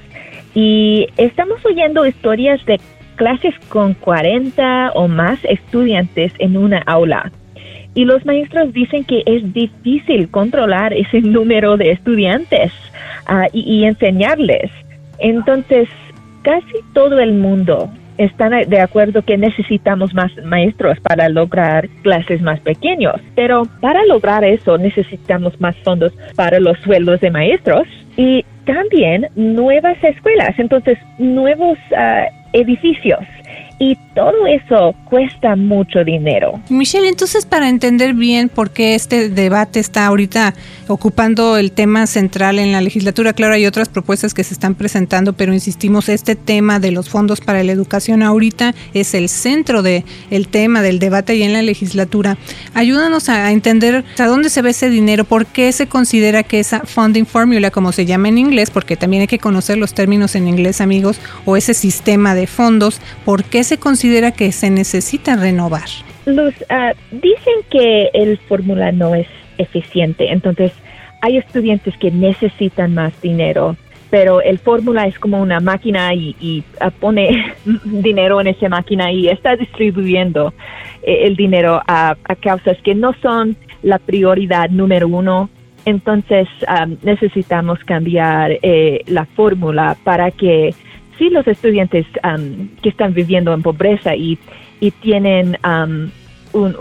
Y 0.54 1.06
estamos 1.16 1.64
oyendo 1.64 2.06
historias 2.06 2.64
de 2.66 2.80
clases 3.16 3.54
con 3.68 3.94
40 3.94 4.92
o 4.94 5.08
más 5.08 5.38
estudiantes 5.44 6.32
en 6.38 6.56
una 6.56 6.82
aula. 6.86 7.32
Y 7.96 8.04
los 8.04 8.24
maestros 8.26 8.74
dicen 8.74 9.04
que 9.04 9.22
es 9.24 9.52
difícil 9.52 10.28
controlar 10.28 10.92
ese 10.92 11.20
número 11.22 11.76
de 11.76 11.90
estudiantes 11.92 12.70
ah, 13.26 13.48
y, 13.52 13.84
enseñarles. 13.84 14.70
Entonces, 15.18 15.88
casi 16.42 16.74
todo 16.92 17.18
el 17.18 17.32
mundo 17.32 17.90
está 18.18 18.48
de 18.48 18.80
acuerdo 18.80 19.22
que 19.22 19.36
necesitamos 19.38 20.14
más 20.14 20.30
maestros 20.44 21.00
para 21.00 21.28
lograr 21.28 21.88
clases 22.02 22.40
más 22.40 22.60
pequeños, 22.60 23.16
pero 23.34 23.64
para 23.80 24.04
lograr 24.06 24.44
eso 24.44 24.78
necesitamos 24.78 25.60
más 25.60 25.76
fondos 25.84 26.12
para 26.34 26.60
los 26.60 26.78
sueldos 26.78 27.20
de 27.20 27.30
maestros 27.30 27.86
y 28.16 28.44
también 28.64 29.28
nuevas 29.36 30.02
escuelas, 30.02 30.58
entonces 30.58 30.98
nuevos 31.18 31.78
ah, 31.96 32.26
edificios. 32.52 33.20
Y 33.78 33.96
todo 34.16 34.46
eso 34.46 34.94
cuesta 35.04 35.54
mucho 35.56 36.02
dinero. 36.02 36.58
Michelle, 36.70 37.06
entonces 37.06 37.44
para 37.44 37.68
entender 37.68 38.14
bien 38.14 38.49
por 38.49 38.70
qué 38.70 38.94
este 38.94 39.28
debate 39.28 39.78
está 39.78 40.06
ahorita 40.06 40.54
ocupando 40.88 41.58
el 41.58 41.70
tema 41.70 42.06
central 42.06 42.58
en 42.58 42.73
la 42.73 42.80
legislatura, 42.80 43.35
claro, 43.35 43.52
hay 43.52 43.66
otras 43.66 43.90
propuestas 43.90 44.32
que 44.32 44.42
se 44.42 44.54
están 44.54 44.75
presentando, 44.75 45.35
pero 45.35 45.52
insistimos, 45.52 46.08
este 46.08 46.35
tema 46.35 46.80
de 46.80 46.92
los 46.92 47.11
fondos 47.11 47.42
para 47.42 47.62
la 47.62 47.73
educación 47.73 48.23
ahorita 48.23 48.75
es 48.94 49.12
el 49.12 49.28
centro 49.28 49.82
de 49.82 50.04
el 50.30 50.49
tema 50.49 50.80
del 50.80 50.99
debate 50.99 51.37
y 51.37 51.42
en 51.42 51.52
la 51.52 51.61
legislatura. 51.61 52.38
Ayúdanos 52.73 53.28
a 53.28 53.52
entender 53.52 54.02
a 54.18 54.26
dónde 54.26 54.49
se 54.49 54.62
ve 54.62 54.70
ese 54.70 54.88
dinero, 54.88 55.25
por 55.25 55.44
qué 55.44 55.70
se 55.73 55.88
considera 55.88 56.42
que 56.42 56.58
esa 56.58 56.80
funding 56.87 57.26
formula, 57.26 57.70
como 57.70 57.92
se 57.92 58.06
llama 58.06 58.28
en 58.28 58.38
inglés, 58.38 58.70
porque 58.70 58.96
también 58.96 59.20
hay 59.20 59.26
que 59.26 59.38
conocer 59.38 59.76
los 59.76 59.92
términos 59.92 60.35
en 60.37 60.49
inglés, 60.49 60.80
amigos, 60.80 61.20
o 61.44 61.58
ese 61.58 61.75
sistema 61.75 62.35
de 62.35 62.46
fondos, 62.46 63.02
por 63.26 63.44
qué 63.44 63.62
se 63.62 63.76
considera 63.76 64.05
considera 64.06 64.30
que 64.30 64.52
se 64.52 64.70
necesita 64.70 65.34
renovar? 65.34 65.88
Luz, 66.26 66.54
ah, 66.68 66.92
dicen 67.10 67.54
que 67.70 68.08
el 68.14 68.38
fórmula 68.38 68.92
no 68.92 69.16
es 69.16 69.26
eficiente, 69.58 70.30
entonces 70.30 70.70
hay 71.22 71.38
estudiantes 71.38 71.96
que 71.98 72.12
necesitan 72.12 72.94
más 72.94 73.20
dinero, 73.20 73.76
pero 74.08 74.40
el 74.40 74.60
fórmula 74.60 75.08
es 75.08 75.18
como 75.18 75.42
una 75.42 75.58
máquina 75.58 76.14
y, 76.14 76.62
ah, 76.78 76.90
pone 76.90 77.52
dinero 77.84 78.40
en 78.40 78.46
esa 78.46 78.68
máquina 78.68 79.10
y 79.10 79.28
está 79.28 79.56
distribuyendo 79.56 80.54
eh, 81.02 81.22
el 81.25 81.34
dinero 81.34 81.82
a, 81.88 82.14
causas 82.40 82.78
que 82.84 82.94
no 82.94 83.12
son 83.20 83.56
la 83.82 83.98
prioridad 83.98 84.70
número 84.70 85.08
uno. 85.08 85.50
Entonces 85.84 86.46
ah, 86.68 86.86
necesitamos 87.02 87.80
cambiar 87.80 88.52
eh, 88.62 89.02
la 89.06 89.25
fórmula 89.25 89.96
para 90.04 90.30
que 90.30 90.75
sí 91.18 91.30
los 91.30 91.46
estudiantes 91.46 92.06
que 92.82 92.88
están 92.88 93.14
viviendo 93.14 93.52
en 93.52 93.62
pobreza 93.62 94.14
y, 94.14 94.38
tienen 95.00 95.56
un, 96.52 96.76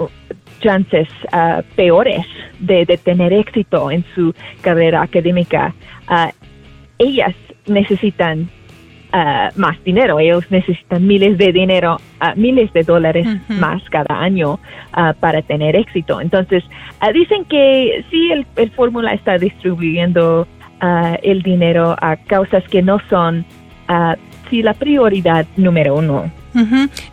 chances 0.59 1.07
ah, 1.31 1.61
peores 1.75 2.25
de, 2.59 2.85
tener 3.03 3.33
éxito 3.33 3.91
en 3.91 4.03
su 4.13 4.33
carrera 4.61 5.01
académica, 5.01 5.73
uh, 6.09 6.31
ellas 6.97 7.35
necesitan 7.67 8.49
ah, 9.11 9.51
más 9.55 9.81
dinero, 9.83 10.19
ellos 10.19 10.45
necesitan 10.49 11.05
miles 11.05 11.37
de 11.37 11.51
dinero, 11.51 11.97
miles 12.35 12.71
de 12.73 12.83
dólares 12.83 13.27
más 13.47 13.81
cada 13.89 14.19
año 14.19 14.59
para 15.19 15.41
tener 15.41 15.75
éxito. 15.75 16.21
Entonces, 16.21 16.63
dicen 17.13 17.45
que 17.45 18.03
sí, 18.09 18.31
el, 18.31 18.45
el 18.55 18.71
fórmula 18.71 19.13
está 19.13 19.37
distribuyendo 19.37 20.47
el 21.21 21.41
dinero 21.41 21.95
a 21.99 22.15
causas 22.15 22.63
que 22.69 22.81
no 22.81 22.99
son 23.09 23.45
uh, 23.89 24.15
sí 24.49 24.61
la 24.61 24.73
prioridad 24.73 25.45
número 25.57 25.95
uno. 25.95 26.31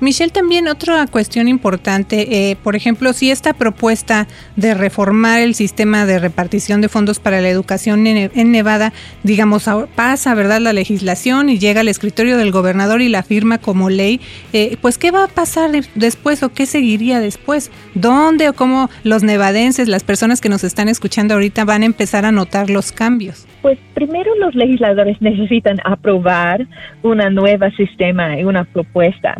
Michelle, 0.00 0.30
también 0.30 0.68
otra 0.68 1.06
cuestión 1.06 1.48
importante, 1.48 2.50
eh, 2.50 2.56
por 2.62 2.76
ejemplo, 2.76 3.12
si 3.12 3.30
esta 3.30 3.52
propuesta 3.52 4.28
de 4.56 4.74
reformar 4.74 5.40
el 5.40 5.54
sistema 5.54 6.06
de 6.06 6.18
repartición 6.18 6.80
de 6.80 6.88
fondos 6.88 7.18
para 7.18 7.40
la 7.40 7.48
educación 7.48 8.06
en, 8.06 8.52
Nevada, 8.52 8.92
digamos, 9.22 9.68
pasa, 9.94 10.34
¿verdad?, 10.34 10.60
la 10.60 10.72
legislación 10.72 11.48
y 11.48 11.58
llega 11.58 11.80
al 11.80 11.88
escritorio 11.88 12.36
del 12.36 12.52
gobernador 12.52 13.00
y 13.00 13.08
la 13.08 13.22
firma 13.22 13.58
como 13.58 13.90
ley, 13.90 14.20
eh, 14.52 14.76
pues, 14.80 14.98
¿qué 14.98 15.10
va 15.10 15.24
a 15.24 15.28
pasar 15.28 15.70
después 15.94 16.42
o 16.42 16.50
qué 16.50 16.66
seguiría 16.66 17.20
después? 17.20 17.70
¿Dónde 17.94 18.48
o 18.48 18.52
cómo 18.52 18.90
los 19.04 19.22
nevadenses, 19.22 19.88
las 19.88 20.04
personas 20.04 20.40
que 20.40 20.48
nos 20.48 20.64
están 20.64 20.88
escuchando 20.88 21.34
ahorita, 21.34 21.64
van 21.64 21.82
a 21.82 21.86
empezar 21.86 22.24
a 22.24 22.32
notar 22.32 22.70
los 22.70 22.92
cambios? 22.92 23.46
Pues 23.62 23.78
primero 23.94 24.34
los 24.36 24.54
legisladores 24.54 25.16
necesitan 25.20 25.78
aprobar 25.84 26.66
una 27.02 27.30
nueva 27.30 27.70
sistema 27.72 28.38
y 28.38 28.44
una 28.44 28.64
propuesta 28.64 29.31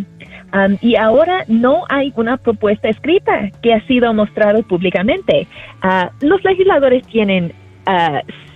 Um, 0.52 0.76
y 0.82 0.97
ahora 0.97 1.44
no 1.49 1.85
hay 1.88 2.12
una 2.16 2.37
propuesta 2.37 2.88
escrita 2.88 3.50
que 3.62 3.73
ha 3.73 3.87
sido 3.87 4.12
mostrado 4.12 4.62
públicamente. 4.62 5.47
Uh, 5.82 6.09
los 6.25 6.44
legisladores 6.44 7.06
tienen 7.06 7.52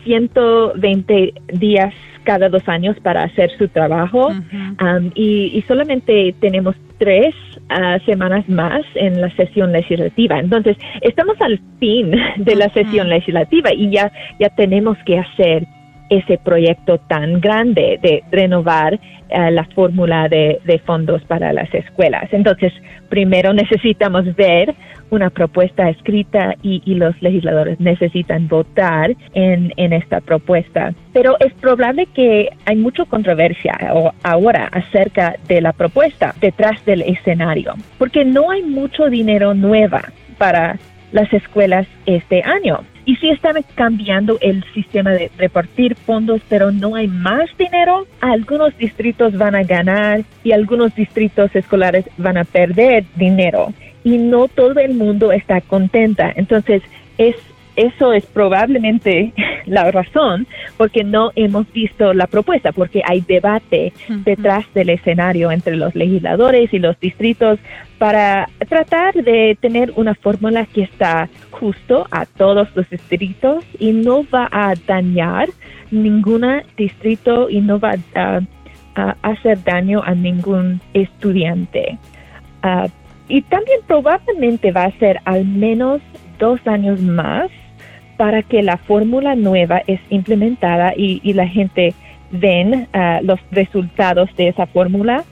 120 0.04 1.14
uh, 1.34 1.58
días 1.58 1.94
cada 2.24 2.48
dos 2.48 2.68
años 2.68 2.96
para 3.02 3.22
hacer 3.22 3.50
su 3.56 3.68
trabajo 3.68 4.28
um, 4.28 5.10
y, 5.14 5.64
solamente 5.66 6.34
tenemos 6.40 6.74
tres 6.98 7.34
uh, 7.70 8.04
semanas 8.04 8.46
más 8.48 8.82
en 8.96 9.20
la 9.20 9.30
sesión 9.36 9.72
legislativa. 9.72 10.38
Entonces, 10.38 10.76
estamos 11.00 11.40
al 11.40 11.60
fin 11.78 12.10
de 12.36 12.56
la 12.56 12.68
sesión 12.70 13.08
legislativa 13.08 13.72
y 13.72 13.90
ya, 13.90 14.12
ya 14.38 14.50
tenemos 14.50 14.98
que 15.06 15.18
hacer 15.18 15.66
ese 16.10 16.38
proyecto 16.38 16.98
tan 16.98 17.40
grande 17.40 17.98
de 18.02 18.22
renovar 18.30 18.98
eh, 19.28 19.50
la 19.50 19.64
fórmula 19.74 20.28
de, 20.28 20.80
fondos 20.84 21.22
para 21.24 21.52
las 21.52 21.72
escuelas. 21.74 22.32
Entonces, 22.32 22.72
primero 23.08 23.52
necesitamos 23.52 24.24
ver 24.36 24.74
una 25.10 25.30
propuesta 25.30 25.88
escrita 25.88 26.54
y, 26.62 26.94
los 26.94 27.20
legisladores 27.20 27.78
necesitan 27.80 28.48
votar 28.48 29.14
en, 29.34 29.72
esta 29.92 30.20
propuesta. 30.20 30.94
Pero 31.12 31.36
es 31.40 31.52
probable 31.54 32.06
que 32.06 32.50
hay 32.64 32.76
mucha 32.76 33.04
controversia 33.04 33.76
ahora 34.22 34.68
acerca 34.72 35.36
de 35.48 35.60
la 35.60 35.72
propuesta 35.72 36.34
detrás 36.40 36.84
del 36.84 37.02
escenario, 37.02 37.74
porque 37.98 38.24
no 38.24 38.50
hay 38.50 38.62
mucho 38.62 39.10
dinero 39.10 39.54
nueva 39.54 40.02
para 40.38 40.78
las 41.16 41.32
escuelas 41.32 41.88
este 42.04 42.42
año. 42.42 42.84
Y 43.06 43.16
sí 43.16 43.30
están 43.30 43.56
cambiando 43.74 44.36
el 44.40 44.62
sistema 44.74 45.12
de 45.12 45.30
repartir 45.38 45.94
fondos, 45.94 46.42
pero 46.48 46.70
no 46.72 46.94
hay 46.94 47.08
más 47.08 47.48
dinero. 47.56 48.06
Algunos 48.20 48.76
distritos 48.76 49.36
van 49.38 49.54
a 49.54 49.62
ganar 49.62 50.24
y 50.44 50.52
algunos 50.52 50.94
distritos 50.94 51.54
escolares 51.54 52.04
van 52.18 52.36
a 52.36 52.44
perder 52.44 53.04
dinero. 53.14 53.72
Y 54.04 54.18
no 54.18 54.46
todo 54.48 54.78
el 54.78 54.94
mundo 54.94 55.32
está 55.32 55.60
contenta. 55.62 56.32
Entonces, 56.36 56.82
es 57.16 57.36
eso 57.76 58.12
es 58.12 58.24
probablemente 58.26 59.32
la 59.66 59.90
razón 59.90 60.46
porque 60.76 61.04
no 61.04 61.30
hemos 61.36 61.70
visto 61.72 62.14
la 62.14 62.26
propuesta, 62.26 62.72
porque 62.72 63.02
hay 63.04 63.20
debate 63.20 63.92
detrás 64.08 64.64
del 64.74 64.90
escenario 64.90 65.50
entre 65.50 65.76
los 65.76 65.94
legisladores 65.94 66.72
y 66.72 66.78
los 66.78 66.98
distritos 66.98 67.58
para 67.98 68.48
tratar 68.68 69.14
de 69.14 69.56
tener 69.60 69.92
una 69.96 70.14
fórmula 70.14 70.66
que 70.66 70.82
está 70.82 71.28
justo 71.50 72.06
a 72.10 72.26
todos 72.26 72.68
los 72.74 72.88
distritos 72.90 73.64
y 73.78 73.92
no 73.92 74.24
va 74.34 74.48
a 74.50 74.74
dañar 74.86 75.48
ningún 75.90 76.46
distrito 76.76 77.48
y 77.48 77.60
no 77.60 77.78
va 77.78 77.94
a, 78.14 78.40
hacer 79.22 79.62
daño 79.62 80.02
a 80.02 80.14
ningún 80.14 80.80
estudiante. 80.94 81.98
Ah, 82.62 82.86
y 83.28 83.42
también 83.42 83.80
probablemente 83.86 84.72
va 84.72 84.84
a 84.84 84.98
ser 84.98 85.20
al 85.24 85.44
menos 85.44 86.00
dos 86.38 86.60
años 86.66 87.00
más 87.00 87.50
para 88.16 88.42
que 88.42 88.62
la 88.62 88.76
fórmula 88.76 89.34
nueva 89.34 89.82
es 89.86 90.00
implementada 90.10 90.94
y, 90.96 91.32
la 91.32 91.46
gente 91.46 91.94
ven 92.30 92.88
ah, 92.92 93.20
los 93.22 93.38
resultados 93.50 94.34
de 94.36 94.48
esa 94.48 94.66
fórmula. 94.66 95.24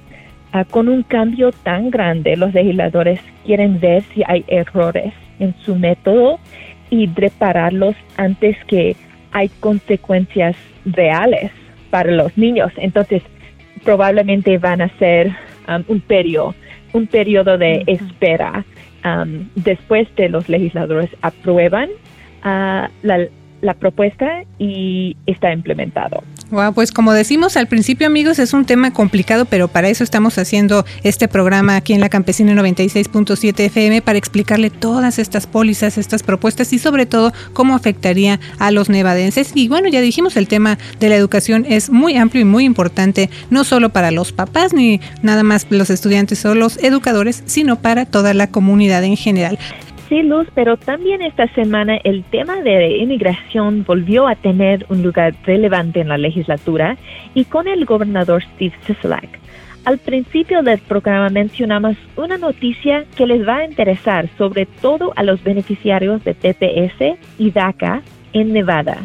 Ah, 0.53 0.65
con 0.65 0.89
un 0.89 1.03
cambio 1.03 1.51
tan 1.51 1.91
grande, 1.91 2.37
los 2.37 2.55
legisladores 2.55 3.21
quieren 3.45 3.81
ver 3.81 4.03
si 4.15 4.23
hay 4.27 4.45
errores 4.47 5.13
en 5.39 5.55
su 5.65 5.77
método 5.77 6.39
y 6.91 7.09
repararlos 7.09 7.97
antes 8.17 8.57
que 8.67 8.97
hay 9.33 9.49
consecuencias 9.61 10.57
reales 10.85 11.51
para 11.91 12.13
los 12.13 12.37
niños. 12.39 12.73
Entonces, 12.77 13.23
probablemente 13.83 14.59
van 14.59 14.81
a 14.81 14.89
ser 14.99 15.29
um, 15.69 15.83
un 15.89 16.01
periodo, 16.01 16.55
un 16.93 17.07
periodo 17.07 17.59
de 17.59 17.83
espera 17.87 18.65
um, 19.05 19.49
después 19.55 20.09
de 20.17 20.29
los 20.29 20.49
legisladores 20.49 21.11
aprueban 21.21 21.89
la, 22.45 23.29
la 23.65 23.75
propuesta 23.75 24.45
y 24.59 25.17
está 25.27 25.53
implementado. 25.53 26.23
Wow, 26.51 26.75
pues 26.75 26.93
como 26.93 27.13
decimos 27.15 27.57
al 27.57 27.67
principio, 27.67 28.07
amigos, 28.07 28.39
es 28.39 28.53
un 28.53 28.67
tema 28.67 28.93
complicado, 28.93 29.47
pero 29.47 29.69
para 29.69 29.89
eso 29.89 30.05
estamos 30.05 30.37
haciendo 30.37 30.85
este 31.03 31.27
programa 31.29 31.77
aquí 31.77 31.95
en 31.95 32.01
la 32.01 32.11
Campesina 32.11 32.53
96.7 32.53 33.59
FM 33.59 34.03
para 34.03 34.19
explicarle 34.19 34.69
todas 34.69 35.19
estas 35.19 35.47
pólizas, 35.47 35.97
estas 35.97 36.23
propuestas 36.23 36.73
y 36.75 36.79
sobre 36.79 37.07
todo 37.07 37.33
cómo 37.55 37.75
afectaría 37.75 38.39
a 38.59 38.71
los 38.71 38.91
nevadenses. 38.91 39.53
Y 39.55 39.69
bueno, 39.69 39.89
ya 39.89 40.03
dijimos, 40.03 40.37
el 40.37 40.47
tema 40.47 40.79
de 41.01 41.09
la 41.09 41.17
educación 41.17 41.65
es 41.67 41.89
muy 41.89 42.17
amplio 42.19 42.43
y 42.43 42.45
muy 42.45 42.65
importante, 42.65 43.31
no 43.49 43.65
solo 43.65 43.89
para 43.89 44.11
los 44.11 44.33
papás 44.33 44.75
ni 44.75 45.01
nada 45.23 45.43
más 45.43 45.67
los 45.71 45.89
estudiantes 45.89 46.45
o 46.45 46.55
los 46.55 46.77
educadores, 46.85 47.43
sino 47.47 47.81
para 47.81 48.05
toda 48.05 48.35
la 48.35 48.49
comunidad 48.49 49.03
en 49.05 49.17
general. 49.17 49.59
Sí, 50.09 50.23
Luz, 50.23 50.47
pero 50.55 50.77
también 50.77 51.23
esta 51.23 51.49
semana 51.55 51.97
el 52.05 52.25
tema 52.25 52.61
de 52.61 52.99
inmigración 52.99 53.85
volvió 53.85 54.29
a 54.29 54.35
tener 54.35 54.85
un 54.91 55.03
lugar 55.03 55.35
relevante 55.45 56.01
en 56.01 56.09
la 56.09 56.19
legislatura 56.19 56.99
y 57.33 57.47
con 57.47 57.67
el 57.69 57.87
gobernador 57.87 58.43
Steve 58.55 58.75
Sisolak. 58.87 59.41
Al 59.87 59.99
principio 59.99 60.63
del 60.63 60.79
programa 60.79 61.31
mencionamos 61.31 61.97
una 62.17 62.37
noticia 62.37 63.05
que 63.17 63.27
les 63.27 63.47
va 63.47 63.59
a 63.59 63.65
interesar 63.65 64.29
sobre 64.37 64.67
todo 64.67 65.13
a 65.17 65.23
los 65.23 65.43
beneficiarios 65.43 66.23
de 66.23 66.35
TPS 66.35 67.19
y 67.39 67.51
DACA 67.51 68.03
en 68.35 68.53
Nevada. 68.53 68.99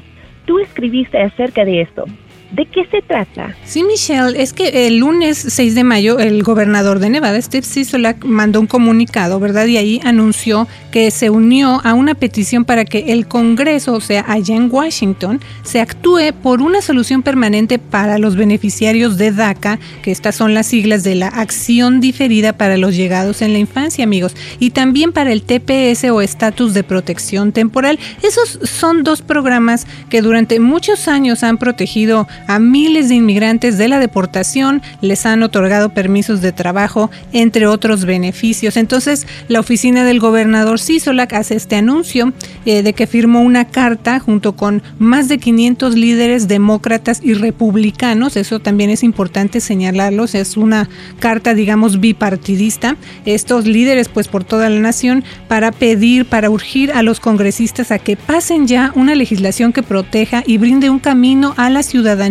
Tú 0.46 0.60
escribiste 0.60 1.22
acerca 1.22 1.63
de 1.63 1.82
esto. 1.82 2.06
¿De 2.51 2.65
qué 2.65 2.84
se 2.89 3.03
trata? 3.03 3.56
Sí, 3.63 3.84
Michelle, 3.84 4.41
es 4.41 4.53
que 4.53 4.88
el 4.88 4.98
lunes 4.98 5.38
6 5.38 5.75
de 5.75 5.84
mayo 5.84 6.18
el 6.18 6.41
gobernador 6.41 6.98
de 6.98 7.12
Nevada, 7.12 7.39
Steve 7.39 7.65
Sisolak, 7.65 8.25
mandó 8.25 8.60
un 8.60 8.65
comunicado, 8.65 9.39
¿verdad? 9.39 9.68
Y 9.68 9.77
ahí 9.77 10.01
anunció 10.03 10.68
que 10.91 11.12
se 11.12 11.29
unió 11.29 11.79
a 11.84 11.94
una 11.94 12.15
petición 12.15 12.65
para 12.65 12.86
que 12.86 13.13
el 13.13 13.27
Congreso, 13.27 13.94
o 13.94 14.01
sea, 14.01 14.25
allá 14.27 14.56
en 14.56 14.70
Washington, 14.72 15.39
se 15.62 15.79
actúe 15.79 16.34
por 16.41 16.63
una 16.63 16.82
solución 16.82 17.22
permanente 17.22 17.77
para 17.77 18.18
los 18.18 18.36
beneficiarios 18.36 19.18
de 19.18 19.32
DACA, 19.32 19.77
que 20.01 20.10
estas 20.10 20.36
son 20.36 20.56
las 20.56 20.65
siglas 20.65 21.03
de 21.03 21.13
la 21.13 21.27
Acción 21.27 22.00
Diferida 22.00 22.53
para 22.53 22.77
los 22.77 22.96
Llegados 22.96 23.44
en 23.44 23.53
la 23.53 23.60
Infancia, 23.60 24.03
amigos, 24.03 24.36
y 24.58 24.72
también 24.72 25.13
para 25.13 25.32
el 25.32 25.44
TPS 25.44 26.06
o 26.06 26.22
Estatus 26.22 26.74
de 26.74 26.84
Protección 26.84 27.51
Temporal. 27.51 28.00
Esos 28.24 28.60
son 28.63 29.03
dos 29.03 29.22
programas 29.22 29.86
que 30.10 30.24
durante 30.24 30.60
muchos 30.60 31.08
años 31.08 31.44
han 31.44 31.60
protegido 31.60 32.27
a 32.48 32.60
miles 32.60 33.10
de 33.10 33.15
inmigrantes 33.15 33.77
de 33.77 33.88
la 33.88 34.00
deportación, 34.00 34.81
les 35.01 35.25
han 35.25 35.43
otorgado 35.43 35.89
permisos 35.89 36.41
de 36.41 36.51
trabajo, 36.51 37.10
entre 37.34 37.67
otros 37.67 38.05
beneficios. 38.05 38.77
Entonces, 38.77 39.27
la 39.48 39.60
oficina 39.60 40.03
del 40.03 40.19
gobernador 40.19 40.79
Sisolak 40.79 41.34
hace 41.34 41.55
este 41.55 41.75
anuncio 41.75 42.34
eh, 42.65 42.84
de 42.84 42.93
que 42.93 43.08
firmó 43.08 43.41
una 43.41 43.65
carta 43.65 44.19
junto 44.19 44.55
con 44.55 44.81
más 44.98 45.27
de 45.27 45.38
500 45.38 45.96
líderes 45.96 46.48
demócratas 46.48 47.22
y 47.24 47.34
republicanos. 47.34 48.38
Eso 48.38 48.60
también 48.60 48.89
es 48.89 49.03
importante 49.03 49.60
señalarlos. 49.60 50.36
Es 50.36 50.58
una 50.58 50.89
carta, 51.19 51.53
digamos, 51.53 52.00
bipartidista. 52.00 52.98
Estos 53.25 53.65
líderes, 53.65 54.10
pues, 54.10 54.27
por 54.27 54.43
toda 54.43 54.69
la 54.69 54.79
nación, 54.79 55.24
para 55.48 55.72
pedir, 55.72 56.25
para 56.25 56.50
urgir 56.50 56.91
a 56.91 57.03
los 57.03 57.19
congresistas 57.19 57.91
a 57.91 58.00
que 58.00 58.15
pasen 58.15 58.67
ya 58.67 58.91
una 58.96 59.15
legislación 59.15 59.74
que 59.74 59.84
proteja 59.84 60.43
y 60.46 60.58
brinde 60.58 60.89
un 60.89 61.00
camino 61.00 61.53
a 61.58 61.69
la 61.69 61.84
ciudadanía 61.84 62.28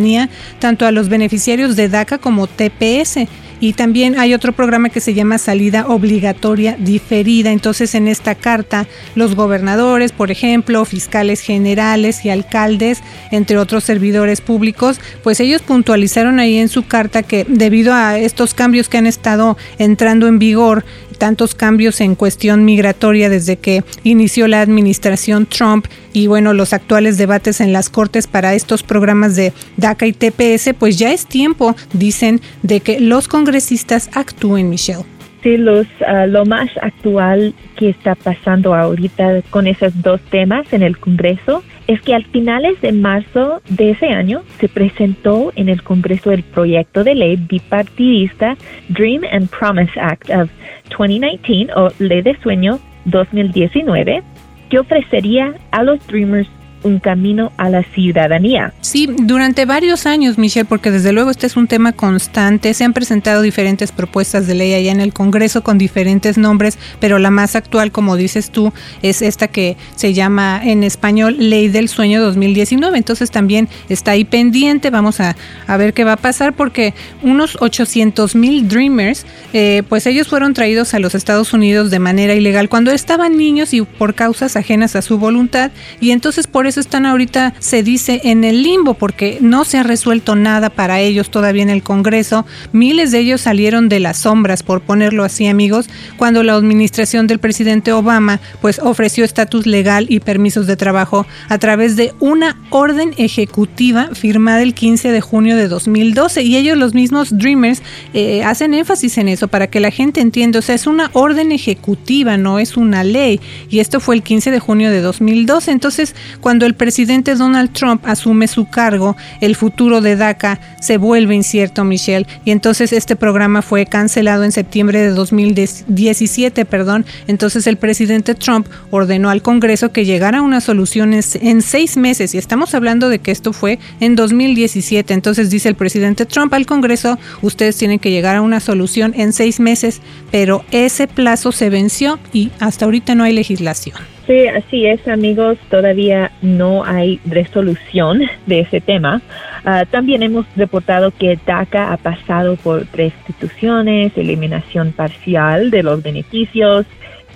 tanto 0.58 0.86
a 0.86 0.92
los 0.92 1.08
beneficiarios 1.08 1.76
de 1.76 1.88
DACA 1.88 2.18
como 2.18 2.46
TPS. 2.46 3.28
Y 3.60 3.72
también 3.72 4.18
hay 4.18 4.34
otro 4.34 4.52
programa 4.52 4.88
que 4.88 5.00
se 5.00 5.14
llama 5.14 5.36
salida 5.38 5.86
obligatoria 5.88 6.76
diferida. 6.78 7.50
Entonces 7.50 7.94
en 7.96 8.06
esta 8.06 8.36
carta 8.36 8.86
los 9.16 9.34
gobernadores, 9.34 10.12
por 10.12 10.30
ejemplo, 10.30 10.84
fiscales 10.84 11.40
generales 11.40 12.24
y 12.24 12.30
alcaldes, 12.30 13.00
entre 13.32 13.58
otros 13.58 13.82
servidores 13.82 14.40
públicos, 14.40 15.00
pues 15.24 15.40
ellos 15.40 15.62
puntualizaron 15.62 16.38
ahí 16.38 16.56
en 16.56 16.68
su 16.68 16.86
carta 16.86 17.24
que 17.24 17.44
debido 17.48 17.94
a 17.94 18.18
estos 18.18 18.54
cambios 18.54 18.88
que 18.88 18.98
han 18.98 19.06
estado 19.08 19.56
entrando 19.78 20.28
en 20.28 20.38
vigor 20.38 20.84
tantos 21.18 21.54
cambios 21.54 22.00
en 22.00 22.14
cuestión 22.14 22.64
migratoria 22.64 23.28
desde 23.28 23.56
que 23.56 23.84
inició 24.04 24.48
la 24.48 24.62
administración 24.62 25.46
Trump 25.46 25.86
y 26.12 26.26
bueno, 26.26 26.54
los 26.54 26.72
actuales 26.72 27.18
debates 27.18 27.60
en 27.60 27.72
las 27.72 27.90
cortes 27.90 28.26
para 28.26 28.54
estos 28.54 28.82
programas 28.82 29.36
de 29.36 29.52
DACA 29.76 30.06
y 30.06 30.12
TPS, 30.12 30.74
pues 30.78 30.98
ya 30.98 31.12
es 31.12 31.26
tiempo, 31.26 31.76
dicen, 31.92 32.40
de 32.62 32.80
que 32.80 33.00
los 33.00 33.28
congresistas 33.28 34.08
actúen, 34.14 34.70
Michelle. 34.70 35.17
Sí, 35.42 35.56
los, 35.56 35.86
ah, 36.06 36.26
lo 36.26 36.44
más 36.44 36.68
actual 36.82 37.54
que 37.76 37.90
está 37.90 38.16
pasando 38.16 38.74
ahorita 38.74 39.42
con 39.50 39.68
esos 39.68 40.02
dos 40.02 40.20
temas 40.30 40.72
en 40.72 40.82
el 40.82 40.98
Congreso 40.98 41.62
es 41.86 42.00
que 42.02 42.14
al 42.14 42.24
finales 42.24 42.80
de 42.80 42.90
marzo 42.90 43.62
de 43.68 43.90
ese 43.90 44.08
año 44.08 44.42
se 44.58 44.68
presentó 44.68 45.52
en 45.54 45.68
el 45.68 45.82
Congreso 45.84 46.32
el 46.32 46.42
proyecto 46.42 47.04
de 47.04 47.14
ley 47.14 47.36
bipartidista 47.36 48.56
Dream 48.88 49.22
and 49.30 49.48
Promise 49.48 49.92
Act 50.00 50.28
of 50.30 50.50
2019 50.90 51.72
o 51.76 51.88
Ley 52.00 52.22
de 52.22 52.36
Sueño 52.42 52.80
2019 53.04 54.22
que 54.70 54.78
ofrecería 54.78 55.54
a 55.70 55.82
los 55.84 56.04
Dreamers 56.08 56.48
un 56.82 56.98
camino 57.00 57.52
a 57.56 57.68
la 57.68 57.82
ciudadanía. 57.82 58.72
Sí, 58.80 59.08
durante 59.18 59.64
varios 59.64 60.06
años, 60.06 60.38
Michelle, 60.38 60.64
porque 60.64 60.90
desde 60.90 61.12
luego 61.12 61.30
este 61.30 61.46
es 61.46 61.56
un 61.56 61.66
tema 61.66 61.92
constante, 61.92 62.74
se 62.74 62.84
han 62.84 62.92
presentado 62.92 63.42
diferentes 63.42 63.92
propuestas 63.92 64.46
de 64.46 64.54
ley 64.54 64.74
allá 64.74 64.92
en 64.92 65.00
el 65.00 65.12
Congreso 65.12 65.62
con 65.62 65.78
diferentes 65.78 66.38
nombres, 66.38 66.78
pero 67.00 67.18
la 67.18 67.30
más 67.30 67.56
actual, 67.56 67.90
como 67.92 68.16
dices 68.16 68.50
tú, 68.50 68.72
es 69.02 69.22
esta 69.22 69.48
que 69.48 69.76
se 69.96 70.12
llama 70.14 70.60
en 70.64 70.84
español 70.84 71.36
Ley 71.38 71.68
del 71.68 71.88
Sueño 71.88 72.20
2019. 72.22 72.96
Entonces 72.96 73.30
también 73.30 73.68
está 73.88 74.12
ahí 74.12 74.24
pendiente, 74.24 74.90
vamos 74.90 75.20
a, 75.20 75.36
a 75.66 75.76
ver 75.76 75.94
qué 75.94 76.04
va 76.04 76.12
a 76.12 76.16
pasar, 76.16 76.52
porque 76.52 76.94
unos 77.22 77.56
800 77.60 78.34
mil 78.34 78.68
Dreamers, 78.68 79.26
eh, 79.52 79.82
pues 79.88 80.06
ellos 80.06 80.28
fueron 80.28 80.54
traídos 80.54 80.94
a 80.94 80.98
los 80.98 81.14
Estados 81.14 81.52
Unidos 81.52 81.90
de 81.90 81.98
manera 81.98 82.34
ilegal 82.34 82.68
cuando 82.68 82.90
estaban 82.90 83.36
niños 83.36 83.74
y 83.74 83.82
por 83.82 84.14
causas 84.14 84.56
ajenas 84.56 84.96
a 84.96 85.02
su 85.02 85.18
voluntad, 85.18 85.70
y 86.00 86.10
entonces 86.12 86.46
por 86.46 86.67
eso 86.68 86.80
están 86.80 87.06
ahorita, 87.06 87.54
se 87.58 87.82
dice, 87.82 88.20
en 88.24 88.44
el 88.44 88.62
limbo, 88.62 88.94
porque 88.94 89.38
no 89.40 89.64
se 89.64 89.78
ha 89.78 89.82
resuelto 89.82 90.36
nada 90.36 90.70
para 90.70 91.00
ellos 91.00 91.30
todavía 91.30 91.62
en 91.62 91.70
el 91.70 91.82
Congreso. 91.82 92.46
Miles 92.72 93.10
de 93.10 93.20
ellos 93.20 93.40
salieron 93.40 93.88
de 93.88 94.00
las 94.00 94.18
sombras, 94.18 94.62
por 94.62 94.80
ponerlo 94.80 95.24
así, 95.24 95.46
amigos, 95.46 95.88
cuando 96.16 96.42
la 96.42 96.54
administración 96.54 97.26
del 97.26 97.38
presidente 97.38 97.92
Obama 97.92 98.40
pues 98.60 98.78
ofreció 98.78 99.24
estatus 99.24 99.66
legal 99.66 100.06
y 100.08 100.20
permisos 100.20 100.66
de 100.66 100.76
trabajo 100.76 101.26
a 101.48 101.58
través 101.58 101.96
de 101.96 102.12
una 102.20 102.56
orden 102.70 103.14
ejecutiva 103.16 104.10
firmada 104.14 104.62
el 104.62 104.74
15 104.74 105.10
de 105.10 105.20
junio 105.20 105.56
de 105.56 105.68
2012. 105.68 106.42
Y 106.42 106.56
ellos, 106.56 106.76
los 106.76 106.94
mismos 106.94 107.36
Dreamers, 107.36 107.82
eh, 108.14 108.42
hacen 108.44 108.74
énfasis 108.74 109.18
en 109.18 109.28
eso 109.28 109.48
para 109.48 109.68
que 109.68 109.80
la 109.80 109.90
gente 109.90 110.20
entienda. 110.20 110.58
O 110.58 110.62
sea, 110.62 110.74
es 110.74 110.86
una 110.86 111.10
orden 111.12 111.52
ejecutiva, 111.52 112.36
no 112.36 112.58
es 112.58 112.76
una 112.76 113.04
ley. 113.04 113.40
Y 113.70 113.80
esto 113.80 114.00
fue 114.00 114.16
el 114.16 114.22
15 114.22 114.50
de 114.50 114.58
junio 114.58 114.90
de 114.90 115.00
2012. 115.00 115.70
Entonces, 115.70 116.14
cuando 116.40 116.57
cuando 116.58 116.66
el 116.66 116.74
presidente 116.74 117.36
Donald 117.36 117.70
Trump 117.72 118.04
asume 118.04 118.48
su 118.48 118.68
cargo, 118.68 119.16
el 119.40 119.54
futuro 119.54 120.00
de 120.00 120.16
DACA 120.16 120.58
se 120.80 120.96
vuelve 120.96 121.36
incierto, 121.36 121.84
Michelle, 121.84 122.26
y 122.44 122.50
entonces 122.50 122.92
este 122.92 123.14
programa 123.14 123.62
fue 123.62 123.86
cancelado 123.86 124.42
en 124.42 124.50
septiembre 124.50 124.98
de 125.00 125.10
2017, 125.10 126.64
perdón. 126.64 127.06
Entonces 127.28 127.68
el 127.68 127.76
presidente 127.76 128.34
Trump 128.34 128.66
ordenó 128.90 129.30
al 129.30 129.40
Congreso 129.40 129.92
que 129.92 130.04
llegara 130.04 130.38
a 130.38 130.42
una 130.42 130.60
solución 130.60 131.14
en 131.14 131.62
seis 131.62 131.96
meses, 131.96 132.34
y 132.34 132.38
estamos 132.38 132.74
hablando 132.74 133.08
de 133.08 133.20
que 133.20 133.30
esto 133.30 133.52
fue 133.52 133.78
en 134.00 134.16
2017. 134.16 135.14
Entonces 135.14 135.50
dice 135.50 135.68
el 135.68 135.76
presidente 135.76 136.26
Trump 136.26 136.52
al 136.54 136.66
Congreso, 136.66 137.20
ustedes 137.40 137.76
tienen 137.76 138.00
que 138.00 138.10
llegar 138.10 138.34
a 138.34 138.42
una 138.42 138.58
solución 138.58 139.12
en 139.16 139.32
seis 139.32 139.60
meses, 139.60 140.00
pero 140.32 140.64
ese 140.72 141.06
plazo 141.06 141.52
se 141.52 141.70
venció 141.70 142.18
y 142.32 142.50
hasta 142.58 142.86
ahorita 142.86 143.14
no 143.14 143.22
hay 143.22 143.32
legislación. 143.32 144.17
Sí, 144.28 144.46
así 144.46 144.84
es, 144.84 145.08
amigos. 145.08 145.56
Todavía 145.70 146.32
no 146.42 146.84
hay 146.84 147.18
resolución 147.24 148.20
de 148.44 148.60
ese 148.60 148.82
tema. 148.82 149.22
Ah, 149.64 149.86
también 149.90 150.22
hemos 150.22 150.44
reportado 150.54 151.12
que 151.12 151.38
DACA 151.46 151.94
ha 151.94 151.96
pasado 151.96 152.56
por 152.56 152.86
restituciones, 152.92 154.12
eliminación 154.18 154.92
parcial 154.92 155.70
de 155.70 155.82
los 155.82 156.02
beneficios, 156.02 156.84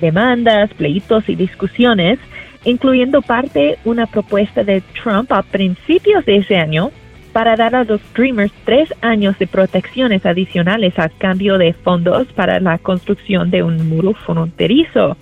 demandas, 0.03 0.69
pleitos 0.75 1.27
y 1.31 1.35
discusiones, 1.35 2.19
incluyendo 2.67 3.23
parte 3.23 3.79
una 3.87 4.05
propuesta 4.05 4.63
de 4.63 4.83
Trump 5.03 5.33
a 5.33 5.43
principios 5.43 6.27
de 6.27 6.37
ese 6.37 6.59
año 6.59 6.91
para 7.33 7.57
dar 7.57 7.75
a 7.75 7.85
los 7.85 8.03
Dreamers 8.13 8.53
tres 8.67 8.93
años 9.01 9.39
de 9.39 9.47
protecciones 9.47 10.27
adicionales 10.27 10.99
a 10.99 11.09
cambio 11.09 11.57
de 11.57 11.73
fondos 11.73 12.27
para 12.35 12.61
la 12.61 12.77
construcción 12.77 13.51
de 13.51 13.63
un 13.63 13.89
muro 13.89 14.13
fronterizo 14.13 15.17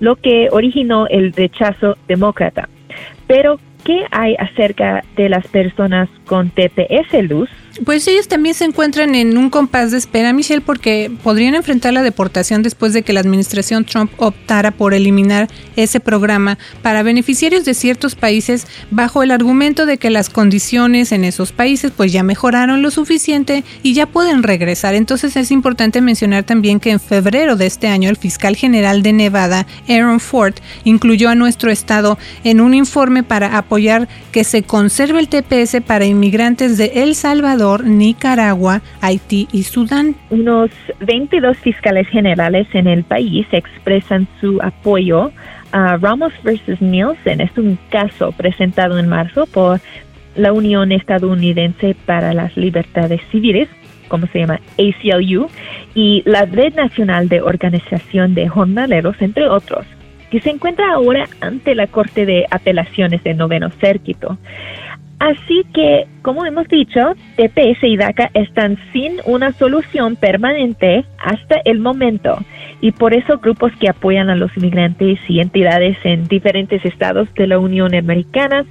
lo 0.00 0.16
que 0.16 0.48
originó 0.50 1.06
el 1.06 1.32
rechazo 1.32 1.96
demócrata. 2.06 2.68
Pero, 3.26 3.58
¿qué 3.88 4.04
hay 4.10 4.36
acerca 4.38 5.02
de 5.16 5.30
las 5.30 5.46
personas 5.46 6.10
con 6.26 6.50
TPS 6.50 7.26
Luz? 7.26 7.48
Pues 7.84 8.06
ellos 8.08 8.28
también 8.28 8.54
se 8.54 8.64
encuentran 8.64 9.14
en 9.14 9.38
un 9.38 9.50
compás 9.50 9.92
de 9.92 9.98
espera, 9.98 10.32
Michelle, 10.32 10.60
porque 10.60 11.10
podrían 11.22 11.54
enfrentar 11.54 11.94
la 11.94 12.02
deportación 12.02 12.62
después 12.62 12.92
de 12.92 13.02
que 13.02 13.12
la 13.12 13.20
administración 13.20 13.84
Trump 13.84 14.10
optara 14.18 14.72
por 14.72 14.94
eliminar 14.94 15.48
ese 15.76 16.00
programa 16.00 16.58
para 16.82 17.02
beneficiarios 17.02 17.64
de 17.64 17.74
ciertos 17.74 18.14
países 18.14 18.66
bajo 18.90 19.22
el 19.22 19.30
argumento 19.30 19.86
de 19.86 19.96
que 19.96 20.10
las 20.10 20.28
condiciones 20.28 21.12
en 21.12 21.24
esos 21.24 21.52
países 21.52 21.92
pues 21.96 22.12
ya 22.12 22.22
mejoraron 22.22 22.82
lo 22.82 22.90
suficiente 22.90 23.64
y 23.82 23.94
ya 23.94 24.06
pueden 24.06 24.42
regresar. 24.42 24.94
Entonces 24.94 25.36
es 25.36 25.50
importante 25.50 26.00
mencionar 26.00 26.42
también 26.42 26.80
que 26.80 26.90
en 26.90 27.00
febrero 27.00 27.56
de 27.56 27.66
este 27.66 27.86
año 27.86 28.10
el 28.10 28.16
fiscal 28.16 28.56
general 28.56 29.02
de 29.02 29.12
Nevada, 29.12 29.66
Aaron 29.88 30.20
Ford, 30.20 30.54
incluyó 30.84 31.30
a 31.30 31.36
nuestro 31.36 31.70
estado 31.70 32.18
en 32.44 32.60
un 32.60 32.74
informe 32.74 33.22
para 33.22 33.56
apoyar 33.56 33.77
que 34.32 34.44
se 34.44 34.62
conserve 34.62 35.20
el 35.20 35.28
TPS 35.28 35.80
para 35.86 36.04
inmigrantes 36.04 36.76
de 36.78 37.02
El 37.02 37.14
Salvador 37.14 37.84
Nicaragua, 37.84 38.82
Haití 39.00 39.48
y 39.52 39.62
Sudán. 39.62 40.16
Unos 40.30 40.70
22 41.00 41.56
fiscales 41.58 42.08
generales 42.08 42.66
en 42.72 42.86
el 42.86 43.04
país 43.04 43.46
expresan 43.52 44.26
su 44.40 44.58
apoyo 44.62 45.30
a 45.72 45.96
Ramos 45.96 46.32
versus 46.42 46.80
Nielsen. 46.80 47.40
Es 47.40 47.56
un 47.56 47.78
caso 47.90 48.32
presentado 48.32 48.98
en 48.98 49.08
marzo 49.08 49.46
por 49.46 49.80
la 50.34 50.52
Unión 50.52 50.92
Estadounidense 50.92 51.94
para 52.06 52.34
las 52.34 52.56
Libertades 52.56 53.20
Civiles, 53.30 53.68
como 54.08 54.26
se 54.28 54.40
llama 54.40 54.60
ACLU, 54.78 55.48
y 55.94 56.22
la 56.24 56.46
Red 56.46 56.74
Nacional 56.74 57.28
de 57.28 57.42
Organización 57.42 58.34
de 58.34 58.48
Jornaleros, 58.48 59.16
entre 59.20 59.48
otros, 59.48 59.86
que 60.30 60.40
se 60.40 60.50
encuentra 60.50 60.92
ahora 60.92 61.28
ante 61.40 61.74
la 61.74 61.86
Corte 61.86 62.26
de 62.26 62.46
Apelaciones 62.50 63.22
de 63.24 63.34
Noveno 63.34 63.70
Cérquito. 63.80 64.38
Así 65.18 65.64
que, 65.74 66.06
como 66.22 66.46
hemos 66.46 66.68
dicho, 66.68 67.00
TPS 67.36 67.82
y 67.82 67.96
DACA 67.96 68.30
están 68.34 68.78
sin 68.92 69.16
una 69.24 69.52
solución 69.52 70.14
permanente 70.14 71.04
hasta 71.18 71.60
el 71.64 71.80
momento. 71.80 72.38
Y 72.80 72.92
por 72.92 73.14
eso 73.14 73.38
grupos 73.38 73.72
que 73.80 73.88
apoyan 73.88 74.30
a 74.30 74.36
los 74.36 74.56
inmigrantes 74.56 75.18
y 75.28 75.40
entidades 75.40 75.96
en 76.04 76.28
diferentes 76.28 76.84
estados 76.84 77.32
de 77.34 77.48
la 77.48 77.58
Unión 77.58 77.96
Americana 77.96 78.64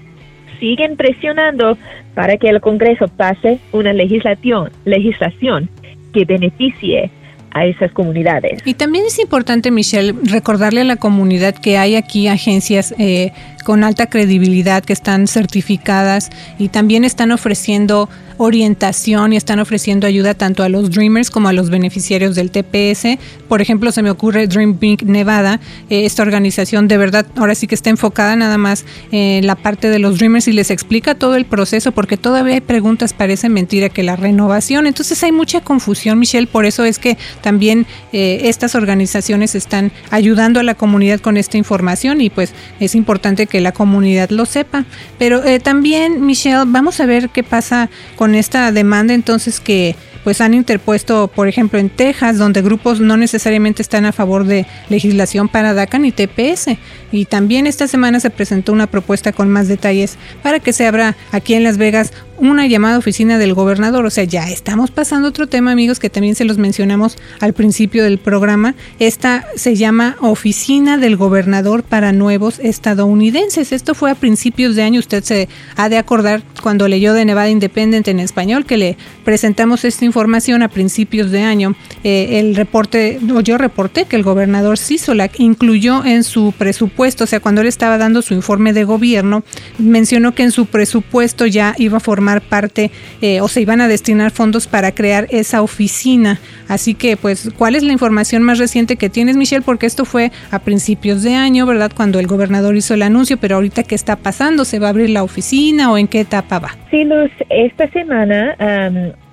siguen 0.59 0.95
presionando 0.95 1.77
para 2.15 2.37
que 2.37 2.49
el 2.49 2.61
Congreso 2.61 3.09
pase 3.09 3.59
una 3.73 3.91
legislación, 3.91 4.71
legislación 4.85 5.69
que 6.13 6.23
beneficie 6.23 7.11
a 7.51 7.65
esas 7.65 7.91
comunidades. 7.91 8.61
Y 8.65 8.73
también 8.75 9.05
es 9.05 9.19
importante, 9.19 9.71
Michelle, 9.71 10.13
recordarle 10.23 10.81
a 10.81 10.83
la 10.83 10.95
comunidad 10.97 11.55
que 11.55 11.77
hay 11.77 11.95
aquí 11.95 12.27
agencias 12.27 12.93
eh, 12.97 13.31
con 13.67 13.83
alta 13.83 14.05
credibilidad 14.05 14.81
que 14.81 14.93
están 14.93 15.27
certificadas 15.27 16.29
y 16.57 16.69
también 16.69 17.03
están 17.03 17.33
ofreciendo 17.33 18.07
orientación 18.37 19.33
y 19.33 19.37
están 19.37 19.59
ofreciendo 19.59 20.07
ayuda 20.07 20.35
tanto 20.35 20.63
a 20.63 20.69
los 20.69 20.91
Dreamers 20.91 21.29
como 21.29 21.49
a 21.49 21.53
los 21.53 21.69
beneficiarios 21.69 22.35
del 22.35 22.51
TPS. 22.51 23.17
Por 23.49 23.61
ejemplo, 23.61 23.91
se 23.91 24.03
me 24.03 24.11
ocurre 24.11 24.47
Dream 24.47 24.79
Big 24.79 25.05
Nevada, 25.05 25.59
eh, 25.89 26.05
esta 26.05 26.21
organización 26.21 26.87
de 26.87 26.97
verdad 26.97 27.25
ahora 27.35 27.55
sí 27.55 27.67
que 27.67 27.75
está 27.75 27.89
enfocada 27.89 28.35
nada 28.35 28.57
más 28.57 28.85
en 29.11 29.45
la 29.45 29.55
parte 29.55 29.89
de 29.89 29.99
los 29.99 30.19
Dreamers 30.19 30.47
y 30.47 30.53
les 30.53 30.71
explica 30.71 31.15
todo 31.15 31.35
el 31.35 31.45
proceso 31.45 31.91
porque 31.91 32.15
todavía 32.17 32.55
hay 32.55 32.61
preguntas, 32.61 33.13
parece 33.13 33.49
mentira 33.49 33.89
que 33.89 34.03
la 34.03 34.15
renovación, 34.15 34.87
entonces 34.87 35.21
hay 35.23 35.31
mucha 35.31 35.61
confusión, 35.61 36.19
Michelle, 36.19 36.47
por 36.47 36.65
eso 36.65 36.85
es 36.85 36.99
que 36.99 37.17
también 37.41 37.85
eh, 38.13 38.41
estas 38.43 38.75
organizaciones 38.75 39.55
están 39.55 39.91
ayudando 40.11 40.59
a 40.59 40.63
la 40.63 40.75
comunidad 40.75 41.19
con 41.19 41.37
esta 41.37 41.57
información 41.57 42.21
y 42.21 42.29
pues 42.29 42.53
es 42.79 42.93
importante 42.93 43.47
que 43.47 43.56
la 43.61 43.71
comunidad 43.71 44.29
lo 44.29 44.45
sepa. 44.45 44.85
Pero 45.17 45.43
eh, 45.43 45.59
también, 45.59 46.25
Michelle, 46.25 46.63
vamos 46.67 46.99
a 46.99 47.05
ver 47.05 47.29
qué 47.29 47.43
pasa 47.43 47.89
con 48.15 48.35
esta 48.35 48.71
demanda 48.71 49.13
entonces 49.13 49.59
que 49.59 49.95
pues 50.27 50.41
han 50.41 50.53
interpuesto, 50.53 51.31
por 51.33 51.47
ejemplo, 51.47 51.79
en 51.79 51.89
Texas, 51.89 52.37
donde 52.37 52.61
grupos 52.61 52.99
no 52.99 53.15
necesariamente 53.15 53.81
están 53.81 54.03
a 54.03 54.11
favor 54.11 54.43
de 54.43 54.65
legislación 54.89 55.47
para 55.47 55.73
DACA 55.73 55.99
ni 55.99 56.11
TPS. 56.11 56.71
Y 57.13 57.23
también 57.23 57.65
esta 57.65 57.87
semana 57.87 58.19
se 58.19 58.29
presentó 58.29 58.73
una 58.73 58.87
propuesta 58.87 59.31
con 59.31 59.47
más 59.49 59.69
detalles 59.69 60.17
para 60.43 60.59
que 60.59 60.73
se 60.73 60.85
abra 60.85 61.15
aquí 61.31 61.53
en 61.53 61.63
Las 61.63 61.77
Vegas 61.77 62.11
una 62.39 62.67
llamada 62.67 62.97
oficina 62.97 63.37
del 63.37 63.53
gobernador. 63.53 64.05
O 64.05 64.09
sea, 64.09 64.25
ya 64.25 64.49
estamos 64.49 64.91
pasando 64.91 65.29
otro 65.29 65.47
tema, 65.47 65.71
amigos, 65.71 65.99
que 65.99 66.09
también 66.09 66.35
se 66.35 66.45
los 66.45 66.57
mencionamos 66.57 67.17
al 67.39 67.53
principio 67.53 68.03
del 68.03 68.17
programa. 68.19 68.75
Esta 68.99 69.45
se 69.55 69.75
llama 69.75 70.17
Oficina 70.19 70.97
del 70.97 71.15
Gobernador 71.15 71.83
para 71.83 72.11
Nuevos 72.11 72.59
Estadounidenses. 72.59 73.71
Esto 73.71 73.95
fue 73.95 74.11
a 74.11 74.15
principios 74.15 74.75
de 74.75 74.83
año. 74.83 74.99
Usted 74.99 75.23
se 75.23 75.49
ha 75.77 75.89
de 75.89 75.97
acordar 75.97 76.43
cuando 76.61 76.87
leyó 76.87 77.13
de 77.13 77.25
Nevada 77.25 77.49
Independent 77.49 78.07
en 78.07 78.19
español 78.19 78.65
que 78.65 78.77
le 78.77 78.97
presentamos 79.23 79.83
esta 79.83 80.05
información 80.05 80.16
a 80.17 80.67
principios 80.67 81.31
de 81.31 81.41
año. 81.41 81.75
Eh, 82.03 82.39
el 82.39 82.55
reporte, 82.55 83.19
o 83.33 83.41
yo 83.41 83.57
reporté 83.57 84.05
que 84.05 84.15
el 84.15 84.23
gobernador 84.23 84.77
Sisolak 84.77 85.39
incluyó 85.39 86.03
en 86.05 86.23
su 86.23 86.53
presupuesto, 86.57 87.23
o 87.23 87.27
sea, 87.27 87.39
cuando 87.39 87.61
él 87.61 87.67
estaba 87.67 87.97
dando 87.97 88.21
su 88.21 88.33
informe 88.33 88.73
de 88.73 88.83
gobierno, 88.83 89.43
mencionó 89.77 90.33
que 90.33 90.43
en 90.43 90.51
su 90.51 90.65
presupuesto 90.65 91.45
ya 91.45 91.75
iba 91.77 91.97
a 91.97 91.99
formar 91.99 92.41
parte 92.41 92.91
eh, 93.21 93.41
o 93.41 93.47
se 93.47 93.61
iban 93.61 93.79
a 93.81 93.87
destinar 93.87 94.31
fondos 94.31 94.67
para 94.67 94.91
crear 94.91 95.27
esa 95.29 95.61
oficina. 95.61 96.39
Así 96.67 96.93
que, 96.93 97.15
pues, 97.15 97.51
¿cuál 97.57 97.75
es 97.75 97.83
la 97.83 97.93
información 97.93 98.43
más 98.43 98.57
reciente 98.57 98.95
que 98.95 99.09
tienes, 99.09 99.37
Michelle? 99.37 99.63
Porque 99.63 99.85
esto 99.85 100.03
fue 100.03 100.31
a 100.51 100.59
principios 100.59 101.23
de 101.23 101.35
año, 101.35 101.65
¿verdad? 101.65 101.91
Cuando 101.95 102.19
el 102.19 102.27
gobernador 102.27 102.75
hizo 102.75 102.93
el 102.93 103.03
anuncio, 103.03 103.37
pero 103.37 103.55
ahorita, 103.55 103.83
¿qué 103.83 103.95
está 103.95 104.15
pasando? 104.15 104.65
¿Se 104.65 104.79
va 104.79 104.87
a 104.87 104.89
abrir 104.89 105.09
la 105.09 105.23
oficina 105.23 105.91
o 105.91 105.97
en 105.97 106.07
qué 106.07 106.21
etapa 106.21 106.59
va? 106.59 106.75
Sí, 106.91 107.03
Luz, 107.03 107.31
esta 107.49 107.89
semana 107.91 108.55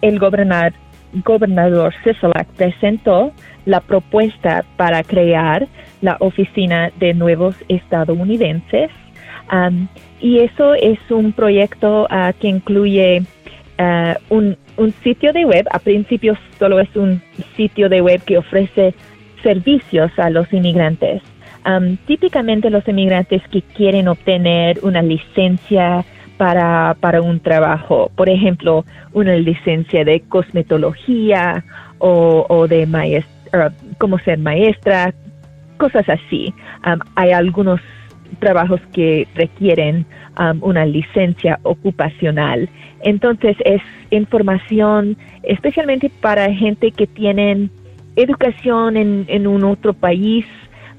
el 0.05 0.19
gobernador, 0.19 0.75
gobernador 1.25 1.95
presentó 2.57 3.33
la 3.65 3.81
propuesta 3.81 4.65
para 4.77 5.03
crear 5.03 5.67
la 6.03 6.17
oficina 6.21 6.91
de 6.99 7.15
nuevos 7.15 7.57
estadounidenses 7.69 8.91
y 10.21 10.41
eso 10.41 10.75
es 10.75 10.99
un 11.11 11.33
proyecto 11.33 12.07
ah, 12.11 12.33
que 12.39 12.49
incluye 12.49 13.23
ah, 13.79 14.17
un, 14.29 14.57
sitio 15.03 15.33
de 15.33 15.45
web. 15.47 15.67
A 15.71 15.79
principio 15.79 16.37
solo 16.59 16.81
es 16.81 16.95
un 16.97 17.23
sitio 17.57 17.89
de 17.89 18.03
web 18.03 18.23
que 18.25 18.39
ofrece 18.39 18.95
servicios 19.43 20.11
a 20.19 20.29
los 20.31 20.53
inmigrantes. 20.53 21.23
típicamente 22.07 22.69
los 22.69 22.87
inmigrantes 22.87 23.41
que 23.49 23.63
quieren 23.63 24.09
obtener 24.09 24.81
una 24.83 25.01
licencia 25.01 26.05
para, 26.37 26.97
para 27.01 27.23
un 27.23 27.41
trabajo, 27.41 28.11
por 28.17 28.29
ejemplo, 28.29 28.85
una 29.13 29.35
licencia 29.37 30.05
de 30.05 30.21
cosmetología 30.21 31.65
o, 31.99 32.47
o 32.49 32.69
de 32.69 32.87
maestra, 32.87 33.73
como 33.99 34.19
ser 34.19 34.39
maestra, 34.39 35.15
cosas 35.77 36.09
así. 36.09 36.53
hay 37.15 37.33
algunos 37.33 37.81
trabajos 38.39 38.81
que 38.93 39.27
requieren 39.35 40.07
una 40.61 40.85
licencia 40.85 41.61
ocupacional. 41.63 42.69
Entonces 43.03 43.57
es 43.65 43.83
información 44.11 45.17
especialmente 45.43 46.11
para 46.21 46.53
gente 46.53 46.91
que 46.91 47.07
tienen 47.07 47.71
educación 48.17 48.97
en, 48.97 49.47
un 49.47 49.65
otro 49.65 49.93
país, 49.93 50.47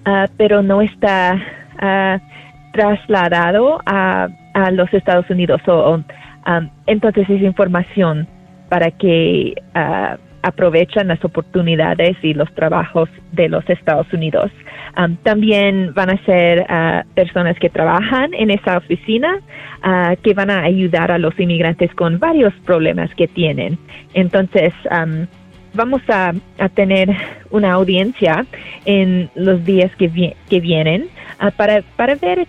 uh, 0.06 0.28
pero 0.38 0.62
no 0.62 0.82
está 0.82 1.36
uh, 1.82 2.72
trasladado 2.72 3.82
a, 3.86 4.30
los 4.72 4.94
Estados 4.94 5.30
Unidos. 5.30 5.62
O, 5.68 5.96
um, 5.96 6.70
entonces 6.88 7.30
es 7.30 7.42
información 7.42 8.28
para 8.70 8.92
que 8.92 9.54
uh, 9.76 10.18
aprovechan 10.42 11.08
las 11.08 11.24
oportunidades 11.26 12.16
y 12.22 12.34
los 12.34 12.54
trabajos 12.54 13.10
de 13.32 13.50
los 13.50 13.68
Estados 13.70 14.12
Unidos. 14.14 14.52
Um, 14.98 15.18
también 15.18 15.94
van 15.94 16.12
a 16.12 16.26
ser 16.26 16.66
uh, 16.70 17.14
personas 17.16 17.58
que 17.60 17.70
trabajan 17.70 18.34
en 18.34 18.52
esa 18.52 18.78
oficina 18.78 19.40
uh, 19.84 20.16
que 20.22 20.34
van 20.34 20.50
a 20.50 20.64
ayudar 20.64 21.12
a 21.12 21.18
los 21.18 21.38
inmigrantes 21.40 21.94
con 21.96 22.20
varios 22.20 22.54
problemas 22.64 23.14
que 23.16 23.28
tienen. 23.28 23.78
Entonces, 24.14 24.72
um, 24.92 25.26
vamos 25.74 26.02
a, 26.08 26.34
tener 26.76 27.10
una 27.50 27.74
audiencia 27.74 28.46
en 28.86 29.30
los 29.36 29.66
días 29.66 29.92
que, 29.98 30.36
que 30.50 30.60
vienen 30.60 31.08
uh, 31.42 31.52
para, 31.58 31.82
para 31.98 32.16
ver 32.16 32.48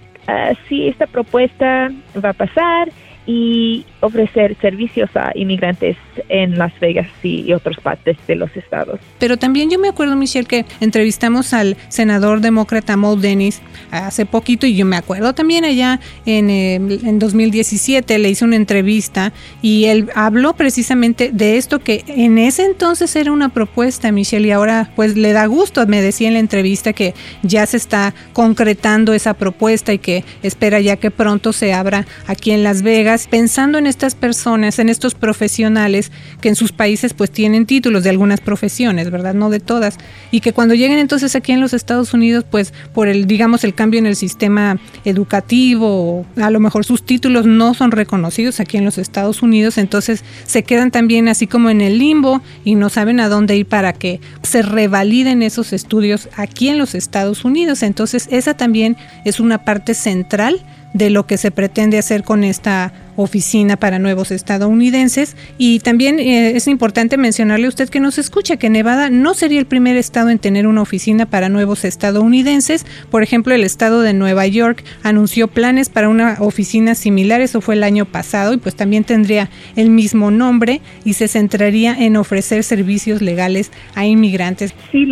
si 0.68 0.88
esta 0.88 1.06
propuesta 1.06 1.90
va 2.22 2.30
a 2.30 2.32
pasar 2.32 2.88
y 3.26 3.84
ofrecer 4.00 4.56
servicios 4.60 5.10
a 5.16 5.32
inmigrantes 5.34 5.96
en 6.28 6.56
Las 6.58 6.78
Vegas 6.78 7.08
y 7.22 7.52
otras 7.52 7.76
partes 7.80 8.16
de 8.28 8.36
los 8.36 8.56
estados. 8.56 9.00
Pero 9.18 9.36
también 9.36 9.68
yo 9.68 9.78
me 9.78 9.88
acuerdo, 9.88 10.14
Michelle, 10.14 10.46
que 10.46 10.64
entrevistamos 10.80 11.52
al 11.52 11.76
senador 11.88 12.40
demócrata 12.40 12.96
Mo 12.96 13.16
Dennis 13.16 13.60
hace 13.90 14.26
poquito 14.26 14.66
y 14.66 14.76
yo 14.76 14.86
me 14.86 14.96
acuerdo 14.96 15.34
también 15.34 15.64
allá 15.64 16.00
en, 16.24 16.50
eh, 16.50 16.74
en 16.74 17.18
2017 17.18 18.18
le 18.18 18.30
hice 18.30 18.44
una 18.44 18.56
entrevista 18.56 19.32
y 19.60 19.86
él 19.86 20.10
habló 20.14 20.54
precisamente 20.54 21.30
de 21.32 21.56
esto 21.56 21.80
que 21.80 22.04
en 22.06 22.38
ese 22.38 22.64
entonces 22.64 23.14
era 23.16 23.32
una 23.32 23.48
propuesta, 23.48 24.12
Michelle, 24.12 24.46
y 24.46 24.50
ahora 24.52 24.90
pues 24.94 25.16
le 25.16 25.32
da 25.32 25.46
gusto, 25.46 25.84
me 25.86 26.00
decía 26.00 26.28
en 26.28 26.34
la 26.34 26.40
entrevista 26.40 26.92
que 26.92 27.14
ya 27.42 27.66
se 27.66 27.76
está 27.76 28.14
concretando 28.32 29.12
esa 29.12 29.34
propuesta 29.34 29.92
y 29.92 29.98
que 29.98 30.24
espera 30.42 30.80
ya 30.80 30.96
que 30.96 31.10
pronto 31.10 31.52
se 31.52 31.72
abra 31.72 32.06
aquí 32.26 32.52
en 32.52 32.62
Las 32.62 32.82
Vegas 32.82 33.15
pensando 33.26 33.78
en 33.78 33.86
estas 33.86 34.14
personas, 34.14 34.78
en 34.78 34.88
estos 34.88 35.14
profesionales 35.14 36.12
que 36.40 36.48
en 36.48 36.56
sus 36.56 36.72
países 36.72 37.14
pues 37.14 37.30
tienen 37.30 37.66
títulos 37.66 38.04
de 38.04 38.10
algunas 38.10 38.40
profesiones, 38.40 39.10
¿verdad? 39.10 39.34
No 39.34 39.50
de 39.50 39.60
todas. 39.60 39.98
Y 40.30 40.40
que 40.40 40.52
cuando 40.52 40.74
lleguen 40.74 40.98
entonces 40.98 41.34
aquí 41.34 41.52
en 41.52 41.60
los 41.60 41.72
Estados 41.72 42.12
Unidos, 42.12 42.44
pues 42.50 42.72
por 42.92 43.08
el, 43.08 43.26
digamos, 43.26 43.64
el 43.64 43.74
cambio 43.74 43.98
en 43.98 44.06
el 44.06 44.16
sistema 44.16 44.78
educativo, 45.04 46.26
a 46.36 46.50
lo 46.50 46.60
mejor 46.60 46.84
sus 46.84 47.04
títulos 47.04 47.46
no 47.46 47.74
son 47.74 47.90
reconocidos 47.90 48.60
aquí 48.60 48.76
en 48.76 48.84
los 48.84 48.98
Estados 48.98 49.42
Unidos, 49.42 49.78
entonces 49.78 50.22
se 50.44 50.62
quedan 50.62 50.90
también 50.90 51.28
así 51.28 51.46
como 51.46 51.70
en 51.70 51.80
el 51.80 51.98
limbo 51.98 52.42
y 52.64 52.74
no 52.74 52.88
saben 52.88 53.20
a 53.20 53.28
dónde 53.28 53.56
ir 53.56 53.66
para 53.66 53.92
que 53.92 54.20
se 54.42 54.62
revaliden 54.62 55.42
esos 55.42 55.72
estudios 55.72 56.28
aquí 56.36 56.68
en 56.68 56.78
los 56.78 56.94
Estados 56.94 57.44
Unidos. 57.44 57.82
Entonces 57.82 58.28
esa 58.30 58.54
también 58.54 58.96
es 59.24 59.40
una 59.40 59.64
parte 59.64 59.94
central 59.94 60.64
de 60.96 61.10
lo 61.10 61.26
que 61.26 61.36
se 61.36 61.50
pretende 61.50 61.98
hacer 61.98 62.22
con 62.22 62.42
esta 62.42 62.92
oficina 63.16 63.76
para 63.76 63.98
nuevos 63.98 64.30
estadounidenses. 64.30 65.36
Y 65.58 65.80
también 65.80 66.18
eh, 66.18 66.56
es 66.56 66.68
importante 66.68 67.16
mencionarle 67.16 67.66
a 67.66 67.68
usted 67.68 67.88
que 67.88 68.00
nos 68.00 68.18
escucha 68.18 68.56
que 68.56 68.70
Nevada 68.70 69.10
no 69.10 69.34
sería 69.34 69.58
el 69.58 69.66
primer 69.66 69.96
estado 69.96 70.30
en 70.30 70.38
tener 70.38 70.66
una 70.66 70.82
oficina 70.82 71.26
para 71.26 71.48
nuevos 71.48 71.84
estadounidenses. 71.84 72.86
Por 73.10 73.22
ejemplo, 73.22 73.54
el 73.54 73.64
estado 73.64 74.00
de 74.00 74.14
Nueva 74.14 74.46
York 74.46 74.84
anunció 75.02 75.48
planes 75.48 75.88
para 75.88 76.08
una 76.08 76.36
oficina 76.40 76.94
similar, 76.94 77.40
eso 77.40 77.60
fue 77.60 77.74
el 77.74 77.82
año 77.82 78.06
pasado, 78.06 78.54
y 78.54 78.58
pues 78.58 78.74
también 78.74 79.04
tendría 79.04 79.50
el 79.76 79.90
mismo 79.90 80.30
nombre 80.30 80.80
y 81.04 81.14
se 81.14 81.28
centraría 81.28 81.94
en 81.94 82.16
ofrecer 82.16 82.64
servicios 82.64 83.22
legales 83.22 83.70
a 83.94 84.06
inmigrantes. 84.06 84.74
Sí, 84.92 85.06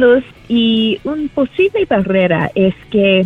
y 0.48 1.00
un 1.04 1.28
posible 1.28 1.86
barrera 1.88 2.50
es 2.54 2.74
que 2.90 3.24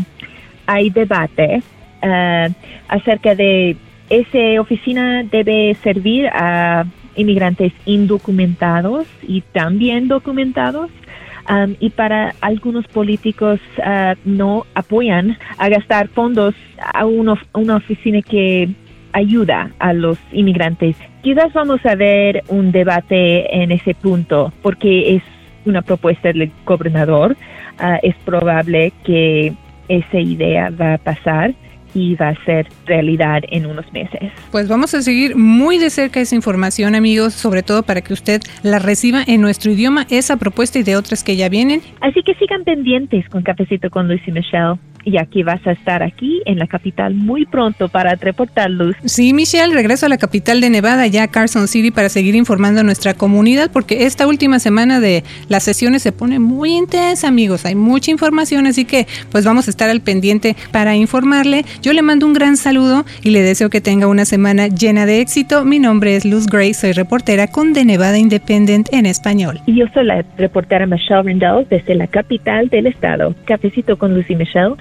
hay 0.66 0.90
debate 0.90 1.62
uh, 2.02 2.52
acerca 2.88 3.34
de 3.34 3.76
esa 4.10 4.60
oficina 4.60 5.22
debe 5.24 5.74
servir 5.82 6.28
a 6.28 6.84
inmigrantes 7.16 7.72
indocumentados 7.84 9.06
y 9.26 9.42
también 9.52 10.08
documentados. 10.08 10.90
Um, 11.50 11.76
y 11.80 11.88
para 11.90 12.34
algunos 12.42 12.86
políticos 12.88 13.58
uh, 13.78 14.14
no 14.26 14.66
apoyan 14.74 15.38
a 15.56 15.70
gastar 15.70 16.08
fondos 16.08 16.54
a 16.92 17.06
una 17.06 17.76
oficina 17.76 18.20
que 18.20 18.68
ayuda 19.12 19.70
a 19.78 19.94
los 19.94 20.18
inmigrantes. 20.30 20.96
Quizás 21.22 21.50
vamos 21.54 21.84
a 21.86 21.94
ver 21.94 22.42
un 22.48 22.70
debate 22.70 23.62
en 23.62 23.72
ese 23.72 23.94
punto 23.94 24.52
porque 24.60 25.16
es 25.16 25.22
una 25.64 25.80
propuesta 25.80 26.32
del 26.32 26.50
gobernador. 26.66 27.34
Uh, 27.80 27.96
es 28.02 28.14
probable 28.26 28.92
que 29.04 29.54
esa 29.88 30.20
idea 30.20 30.68
va 30.70 30.94
a 30.94 30.98
pasar 30.98 31.54
y 31.98 32.14
va 32.14 32.28
a 32.28 32.44
ser 32.44 32.68
realidad 32.86 33.42
en 33.48 33.66
unos 33.66 33.92
meses. 33.92 34.32
Pues 34.52 34.68
vamos 34.68 34.94
a 34.94 35.02
seguir 35.02 35.36
muy 35.36 35.78
de 35.78 35.90
cerca 35.90 36.20
esa 36.20 36.36
información, 36.36 36.94
amigos, 36.94 37.34
sobre 37.34 37.62
todo 37.62 37.82
para 37.82 38.00
que 38.00 38.12
usted 38.12 38.40
la 38.62 38.78
reciba 38.78 39.22
en 39.26 39.40
nuestro 39.40 39.72
idioma, 39.72 40.06
esa 40.10 40.36
propuesta 40.36 40.78
y 40.78 40.82
de 40.84 40.96
otras 40.96 41.24
que 41.24 41.36
ya 41.36 41.48
vienen. 41.48 41.80
Así 42.00 42.22
que 42.22 42.34
sigan 42.34 42.64
pendientes 42.64 43.28
con 43.28 43.42
Cafecito 43.42 43.90
con 43.90 44.06
Luis 44.06 44.22
y 44.26 44.32
Michelle 44.32 44.78
y 45.04 45.18
aquí 45.18 45.42
vas 45.42 45.64
a 45.66 45.72
estar 45.72 46.02
aquí 46.02 46.42
en 46.44 46.58
la 46.58 46.66
capital 46.66 47.14
muy 47.14 47.46
pronto 47.46 47.88
para 47.88 48.14
reportar 48.14 48.70
luz. 48.70 48.96
Sí, 49.04 49.32
Michelle, 49.32 49.74
regreso 49.74 50.06
a 50.06 50.08
la 50.08 50.18
capital 50.18 50.60
de 50.60 50.70
Nevada, 50.70 51.06
ya 51.06 51.24
a 51.24 51.28
Carson 51.28 51.68
City, 51.68 51.90
para 51.90 52.08
seguir 52.08 52.34
informando 52.34 52.80
a 52.80 52.84
nuestra 52.84 53.14
comunidad, 53.14 53.70
porque 53.72 54.04
esta 54.04 54.26
última 54.26 54.58
semana 54.58 55.00
de 55.00 55.24
las 55.48 55.62
sesiones 55.62 56.02
se 56.02 56.12
pone 56.12 56.38
muy 56.38 56.76
intensa, 56.76 57.28
amigos. 57.28 57.64
Hay 57.64 57.74
mucha 57.74 58.10
información, 58.10 58.66
así 58.66 58.84
que 58.84 59.06
pues 59.30 59.44
vamos 59.44 59.66
a 59.68 59.70
estar 59.70 59.90
al 59.90 60.00
pendiente 60.00 60.56
para 60.72 60.96
informarle. 60.96 61.64
Yo 61.82 61.92
le 61.92 62.02
mando 62.02 62.26
un 62.26 62.32
gran 62.32 62.56
saludo 62.56 63.04
y 63.22 63.30
le 63.30 63.42
deseo 63.42 63.70
que 63.70 63.80
tenga 63.80 64.06
una 64.06 64.24
semana 64.24 64.68
llena 64.68 65.06
de 65.06 65.20
éxito. 65.20 65.64
Mi 65.64 65.78
nombre 65.78 66.16
es 66.16 66.24
Luz 66.24 66.46
Gray, 66.46 66.74
soy 66.74 66.92
reportera 66.92 67.46
con 67.46 67.72
The 67.72 67.84
Nevada 67.84 68.18
Independent 68.18 68.88
en 68.92 69.06
español. 69.06 69.60
Y 69.66 69.76
yo 69.76 69.86
soy 69.94 70.04
la 70.04 70.24
reportera 70.36 70.86
Michelle 70.86 71.22
Rendell 71.22 71.66
desde 71.68 71.94
la 71.94 72.06
capital 72.06 72.68
del 72.68 72.86
estado. 72.86 73.34
Cafecito 73.44 73.96
con 73.98 74.14
Lucy 74.14 74.34
Michelle 74.34 74.74